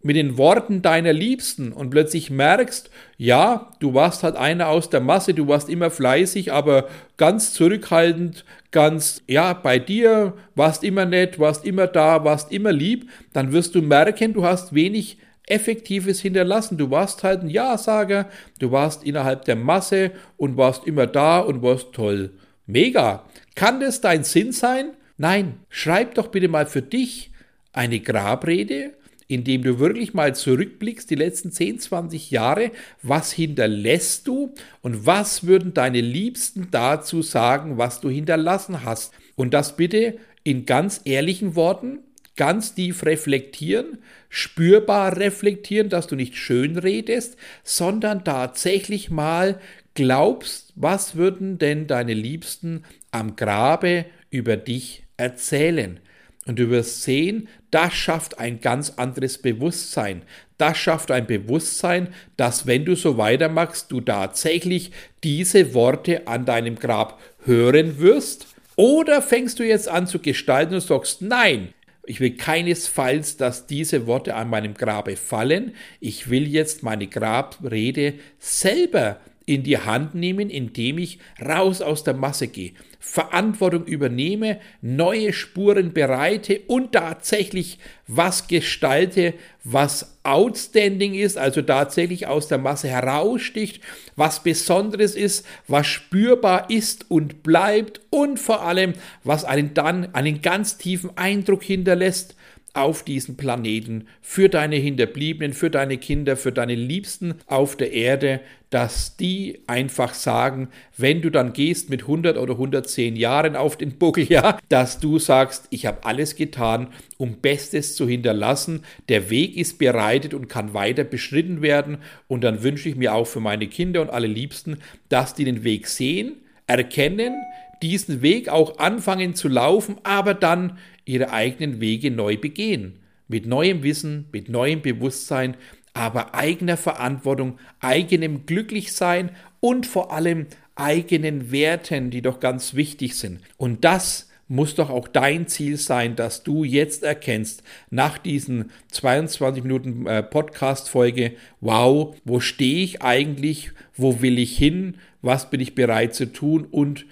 mit 0.07 0.15
den 0.15 0.39
Worten 0.39 0.83
deiner 0.83 1.13
Liebsten 1.13 1.73
und 1.73 1.91
plötzlich 1.91 2.31
merkst, 2.31 2.91
ja, 3.17 3.73
du 3.81 3.93
warst 3.93 4.23
halt 4.23 4.37
einer 4.37 4.69
aus 4.69 4.89
der 4.89 5.01
Masse, 5.01 5.35
du 5.35 5.49
warst 5.49 5.69
immer 5.69 5.91
fleißig, 5.91 6.53
aber 6.53 6.87
ganz 7.17 7.53
zurückhaltend, 7.53 8.45
ganz, 8.71 9.23
ja, 9.27 9.53
bei 9.53 9.81
dir, 9.81 10.35
warst 10.55 10.85
immer 10.85 11.07
nett, 11.07 11.41
warst 11.41 11.65
immer 11.65 11.89
da, 11.89 12.23
warst 12.23 12.53
immer 12.53 12.71
lieb, 12.71 13.11
dann 13.33 13.51
wirst 13.51 13.75
du 13.75 13.83
merken, 13.83 14.33
du 14.33 14.45
hast 14.45 14.73
wenig 14.73 15.19
Effektives 15.49 16.21
hinterlassen. 16.21 16.79
Du 16.79 16.93
warst 16.93 17.25
halt 17.25 17.43
ein 17.43 17.51
Ja-Sager, 17.51 18.29
du 18.61 18.71
warst 18.71 19.03
innerhalb 19.03 19.45
der 19.45 19.57
Masse 19.57 20.13
und 20.37 20.57
warst 20.57 20.87
immer 20.87 21.09
da 21.09 21.41
und 21.41 21.63
warst 21.63 21.93
toll. 21.93 22.31
Mega. 22.67 23.25
Kann 23.57 23.81
das 23.81 24.01
dein 24.01 24.23
Sinn 24.23 24.53
sein? 24.53 24.93
Nein, 25.19 25.55
schreib 25.69 26.15
doch 26.15 26.29
bitte 26.29 26.47
mal 26.47 26.67
für 26.67 26.83
dich 26.83 27.33
eine 27.73 27.99
Grabrede 27.99 28.95
indem 29.29 29.63
du 29.63 29.79
wirklich 29.79 30.15
mal 30.15 30.35
zurückblickst, 30.35 31.11
die 31.11 31.17
letzten 31.17 31.51
10, 31.51 31.81
20 31.81 32.31
Jahre, 32.31 32.71
was 33.03 33.33
hinterlässt 33.33 34.27
du 34.27 34.55
und 34.83 35.07
was 35.07 35.47
würden 35.47 35.75
deine 35.75 36.01
Liebsten 36.01 36.69
dazu 36.71 37.23
sagen, 37.23 37.79
was 37.79 38.01
du 38.01 38.09
hinterlassen 38.09 38.85
hast. 38.85 39.13
Und 39.35 39.53
das 39.53 39.77
bitte 39.77 40.19
in 40.45 40.65
ganz 40.65 41.01
ehrlichen 41.05 41.57
Worten, 41.57 41.99
ganz 42.37 42.75
tief 42.75 43.05
reflektieren, 43.05 43.99
spürbar 44.29 45.17
reflektieren, 45.17 45.89
dass 45.89 46.07
du 46.07 46.15
nicht 46.15 46.37
schön 46.37 46.79
redest, 46.79 47.37
sondern 47.65 48.25
tatsächlich 48.25 49.11
mal 49.11 49.59
glaubst, 49.95 50.73
was 50.77 51.17
würden 51.17 51.59
denn 51.59 51.87
deine 51.87 52.15
Liebsten 52.15 52.85
am 53.11 53.35
Grabe 53.35 54.05
über 54.31 54.57
dich 54.57 55.05
erzählen? 55.17 55.99
Und 56.47 56.59
du 56.59 56.71
wirst 56.71 57.03
sehen, 57.03 57.49
das 57.71 57.93
schafft 57.93 58.39
ein 58.39 58.61
ganz 58.61 58.95
anderes 58.97 59.39
Bewusstsein. 59.39 60.23
Das 60.59 60.79
schafft 60.79 61.11
ein 61.11 61.27
Bewusstsein, 61.27 62.09
dass 62.37 62.67
wenn 62.67 62.85
du 62.85 62.95
so 62.95 63.19
weitermachst, 63.19 63.91
du 63.91 64.01
tatsächlich 64.01 64.93
diese 65.25 65.75
Worte 65.75 66.29
an 66.29 66.45
deinem 66.45 66.77
Grab 66.77 67.21
hören 67.45 67.99
wirst. 67.99 68.47
Oder 68.77 69.23
fängst 69.23 69.59
du 69.59 69.65
jetzt 69.65 69.89
an 69.89 70.07
zu 70.07 70.21
gestalten 70.21 70.75
und 70.75 70.81
sagst, 70.81 71.21
nein, 71.21 71.75
ich 72.07 72.21
will 72.21 72.37
keinesfalls, 72.37 73.37
dass 73.37 73.67
diese 73.67 74.07
Worte 74.07 74.37
an 74.37 74.49
meinem 74.49 74.75
Grabe 74.75 75.17
fallen. 75.17 75.75
Ich 75.99 76.31
will 76.31 76.47
jetzt 76.47 76.85
meine 76.85 77.09
Grabrede 77.09 78.15
selber 78.39 79.19
in 79.47 79.63
die 79.63 79.79
Hand 79.79 80.15
nehmen, 80.15 80.51
indem 80.51 80.99
ich 80.99 81.21
raus 81.41 81.81
aus 81.81 82.03
der 82.03 82.15
Masse 82.15 82.49
gehe, 82.49 82.73
Verantwortung 82.99 83.85
übernehme, 83.85 84.59
neue 84.83 85.33
Spuren 85.33 85.93
bereite 85.93 86.61
und 86.67 86.93
tatsächlich 86.93 87.79
was 88.09 88.49
gestalte, 88.49 89.35
was 89.63 90.19
outstanding 90.25 91.15
ist, 91.15 91.39
also 91.39 91.63
tatsächlich 91.63 92.27
aus 92.27 92.49
der 92.49 92.59
Masse 92.59 92.89
heraussticht, 92.89 93.81
was 94.17 94.43
Besonderes 94.43 95.15
ist, 95.15 95.47
was 95.69 95.87
spürbar 95.87 96.69
ist 96.69 97.09
und 97.09 97.45
bleibt 97.45 98.01
und 98.11 98.41
vor 98.41 98.63
allem, 98.63 98.95
was 99.23 99.45
einen 99.45 99.73
dann 99.75 100.13
einen 100.13 100.43
ganz 100.43 100.77
tiefen 100.77 101.17
Eindruck 101.17 101.63
hinterlässt 101.63 102.35
auf 102.77 103.03
diesem 103.03 103.37
Planeten, 103.37 104.07
für 104.21 104.49
deine 104.49 104.77
Hinterbliebenen, 104.77 105.53
für 105.53 105.71
deine 105.71 105.99
Kinder, 105.99 106.37
für 106.37 106.53
deine 106.53 106.75
Liebsten 106.75 107.35
auf 107.47 107.77
der 107.77 107.93
Erde, 107.93 108.41
dass 108.71 109.17
die 109.17 109.61
einfach 109.67 110.13
sagen, 110.13 110.69
wenn 110.97 111.23
du 111.23 111.31
dann 111.31 111.53
gehst 111.53 111.89
mit 111.89 112.03
100 112.03 112.37
oder 112.37 112.53
110 112.55 113.17
Jahren 113.17 113.57
auf 113.57 113.77
den 113.77 113.99
Buckel, 113.99 114.25
ja, 114.29 114.59
dass 114.69 115.01
du 115.01 115.19
sagst, 115.19 115.69
ich 115.71 115.87
habe 115.87 116.05
alles 116.05 116.37
getan, 116.37 116.89
um 117.17 117.39
Bestes 117.39 117.97
zu 117.97 118.07
hinterlassen, 118.07 118.83
der 119.09 119.31
Weg 119.31 119.57
ist 119.57 119.79
bereitet 119.79 120.35
und 120.35 120.49
kann 120.49 120.75
weiter 120.75 121.05
beschritten 121.05 121.63
werden. 121.63 121.99
Und 122.29 122.45
dann 122.45 122.63
wünsche 122.63 122.89
ich 122.89 122.97
mir 122.97 123.15
auch 123.15 123.27
für 123.27 123.41
meine 123.41 123.69
Kinder 123.69 124.03
und 124.03 124.11
alle 124.11 124.27
Liebsten, 124.27 124.79
dass 125.09 125.35
die 125.35 125.45
den 125.45 125.65
Weg 125.65 125.87
sehen, 125.87 126.37
erkennen, 126.67 127.35
diesen 127.83 128.23
Weg 128.23 128.49
auch 128.49 128.79
anfangen 128.79 129.35
zu 129.35 129.49
laufen, 129.49 129.97
aber 130.03 130.35
dann 130.35 130.79
ihre 131.05 131.33
eigenen 131.33 131.81
Wege 131.81 132.11
neu 132.11 132.37
begehen. 132.37 132.99
Mit 133.29 133.47
neuem 133.47 133.83
Wissen, 133.83 134.27
mit 134.33 134.49
neuem 134.49 134.83
Bewusstsein, 134.83 135.57
aber 135.95 136.35
eigener 136.35 136.77
Verantwortung, 136.77 137.59
eigenem 137.81 138.47
Glücklichsein 138.47 139.31
und 139.61 139.87
vor 139.87 140.13
allem 140.13 140.47
eigenen 140.75 141.51
Werten, 141.51 142.11
die 142.11 142.23
doch 142.23 142.39
ganz 142.39 142.75
wichtig 142.75 143.17
sind. 143.17 143.41
Und 143.57 143.85
das 143.85 144.29
muss 144.49 144.75
doch 144.75 144.91
auch 144.91 145.09
dein 145.09 145.49
Ziel 145.49 145.77
sein, 145.77 146.15
dass 146.15 146.43
du 146.43 146.63
jetzt 146.63 147.03
erkennst, 147.03 147.63
nach 147.91 148.19
diesen 148.19 148.71
22 148.93 149.63
Minuten 149.63 150.07
äh, 150.07 150.23
Podcast-Folge, 150.23 151.33
wow, 151.61 152.15
wo 152.25 152.41
stehe 152.41 152.85
ich 152.85 153.03
eigentlich, 153.03 153.73
wo 153.97 154.21
will 154.23 154.39
ich 154.39 154.57
hin, 154.57 154.99
was 155.23 155.51
bin 155.51 155.61
ich 155.61 155.75
bereit 155.75 156.15
zu 156.15 156.33
tun 156.33 156.65
und 156.71 157.07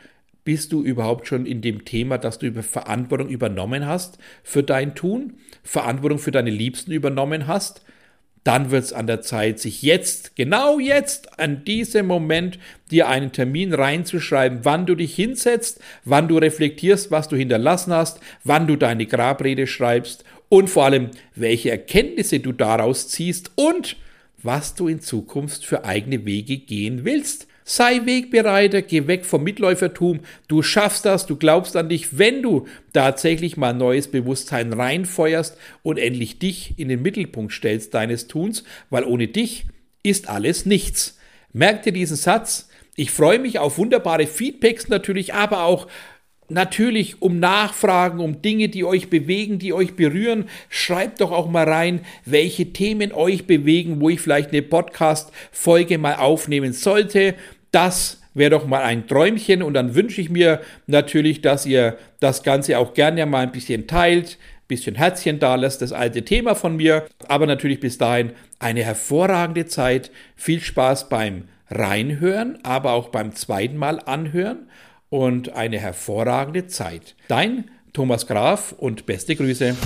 bist 0.45 0.73
du 0.73 0.83
überhaupt 0.83 1.27
schon 1.27 1.47
in 1.47 1.63
dem 1.63 1.85
Thema, 1.85 2.19
dass 2.19 2.39
du 2.39 2.53
Verantwortung 2.63 3.29
übernommen 3.29 3.87
hast 3.87 4.19
für 4.43 4.63
dein 4.63 4.95
Tun, 4.95 5.35
Verantwortung 5.63 6.19
für 6.19 6.31
deine 6.33 6.51
Liebsten 6.51 6.93
übernommen 6.93 7.47
hast? 7.47 7.83
Dann 8.45 8.71
wird 8.71 8.85
es 8.85 8.93
an 8.93 9.07
der 9.07 9.23
Zeit, 9.23 9.59
sich 9.59 9.81
jetzt, 9.81 10.37
genau 10.37 10.79
jetzt, 10.79 11.41
an 11.41 11.65
diesem 11.65 12.07
Moment, 12.07 12.59
dir 12.91 13.09
einen 13.09 13.33
Termin 13.33 13.73
reinzuschreiben, 13.73 14.61
wann 14.65 14.85
du 14.85 14.95
dich 14.95 15.15
hinsetzt, 15.15 15.81
wann 16.05 16.29
du 16.29 16.37
reflektierst, 16.37 17.11
was 17.11 17.29
du 17.29 17.37
hinterlassen 17.37 17.95
hast, 17.95 18.21
wann 18.45 18.67
du 18.67 18.77
deine 18.77 19.07
Grabrede 19.07 19.67
schreibst 19.67 20.25
und 20.51 20.69
vor 20.69 20.85
allem, 20.85 21.11
welche 21.35 21.71
Erkenntnisse 21.71 22.41
du 22.41 22.53
daraus 22.53 23.09
ziehst 23.09 23.51
und 23.55 23.97
was 24.43 24.75
du 24.75 24.89
in 24.89 25.01
Zukunft 25.01 25.65
für 25.65 25.87
eigene 25.87 26.27
Wege 26.27 26.59
gehen 26.59 27.07
willst. 27.07 27.49
Sei 27.67 28.05
Wegbereiter, 28.05 28.83
geh 28.83 29.07
weg 29.07 29.25
vom 29.25 29.43
Mitläufertum. 29.43 30.21
Du 30.49 30.63
schaffst 30.63 31.07
das, 31.07 31.25
du 31.25 31.37
glaubst 31.37 31.77
an 31.77 31.89
dich, 31.89 32.19
wenn 32.19 32.43
du 32.43 32.67
tatsächlich 32.93 33.57
mal 33.57 33.73
neues 33.73 34.09
Bewusstsein 34.09 34.75
reinfeuerst 34.75 35.57
und 35.83 35.99
endlich 35.99 36.39
dich 36.39 36.79
in 36.79 36.89
den 36.89 37.01
Mittelpunkt 37.01 37.55
stellst 37.55 37.95
deines 37.95 38.27
Tuns, 38.27 38.65
weil 38.91 39.05
ohne 39.05 39.29
dich 39.29 39.65
ist 40.03 40.29
alles 40.29 40.67
nichts. 40.67 41.19
Merk 41.55 41.83
dir 41.85 41.93
diesen 41.93 42.19
Satz. 42.19 42.69
Ich 42.97 43.11
freue 43.11 43.39
mich 43.39 43.59
auf 43.59 43.79
wunderbare 43.79 44.27
Feedbacks 44.27 44.89
natürlich, 44.89 45.33
aber 45.33 45.65
auch 45.65 45.89
Natürlich 46.51 47.23
um 47.23 47.41
Nachfragen, 47.41 48.21
um 48.21 48.43
Dinge, 48.43 48.69
die 48.69 48.85
euch 48.85 49.09
bewegen, 49.09 49.59
die 49.59 49.73
euch 49.73 49.97
berühren. 49.97 50.45
Schreibt 50.69 51.23
doch 51.23 51.33
auch 51.33 51.49
mal 51.49 51.67
rein, 51.67 52.01
welche 52.27 52.73
Themen 52.73 53.13
euch 53.13 53.47
bewegen, 53.47 54.01
wo 54.01 54.11
ich 54.11 54.21
vielleicht 54.21 54.51
eine 54.51 54.61
Podcast-Folge 54.61 55.97
mal 55.97 56.17
aufnehmen 56.17 56.75
sollte. 56.75 57.35
Das 57.71 58.21
wäre 58.35 58.51
doch 58.51 58.67
mal 58.67 58.83
ein 58.83 59.07
Träumchen 59.07 59.63
und 59.63 59.73
dann 59.73 59.95
wünsche 59.95 60.21
ich 60.21 60.29
mir 60.29 60.61
natürlich, 60.87 61.41
dass 61.41 61.65
ihr 61.65 61.97
das 62.21 62.43
Ganze 62.43 62.79
auch 62.79 62.93
gerne 62.93 63.25
mal 63.25 63.45
ein 63.45 63.53
bisschen 63.53 63.87
teilt, 63.87 64.37
ein 64.37 64.69
bisschen 64.69 64.97
Herzchen 64.97 65.39
da 65.39 65.55
lässt, 65.55 65.81
das 65.81 65.93
alte 65.93 66.27
Thema 66.27 66.55
von 66.55 66.77
mir. 66.77 67.07
Aber 67.27 67.47
natürlich 67.47 67.81
bis 67.81 67.97
dahin 67.97 68.33
eine 68.59 68.85
hervorragende 68.85 69.65
Zeit. 69.65 70.11
Viel 70.37 70.61
Spaß 70.61 71.09
beim 71.09 71.45
Reinhören, 71.71 72.59
aber 72.65 72.93
auch 72.93 73.09
beim 73.09 73.35
zweiten 73.35 73.79
Mal 73.79 73.99
anhören 74.01 74.69
und 75.15 75.53
eine 75.55 75.79
hervorragende 75.79 76.67
Zeit. 76.67 77.15
Dein 77.29 77.71
Thomas 77.93 78.27
Graf 78.27 78.75
und 78.77 79.07
beste 79.07 79.37
Grüße. 79.37 79.77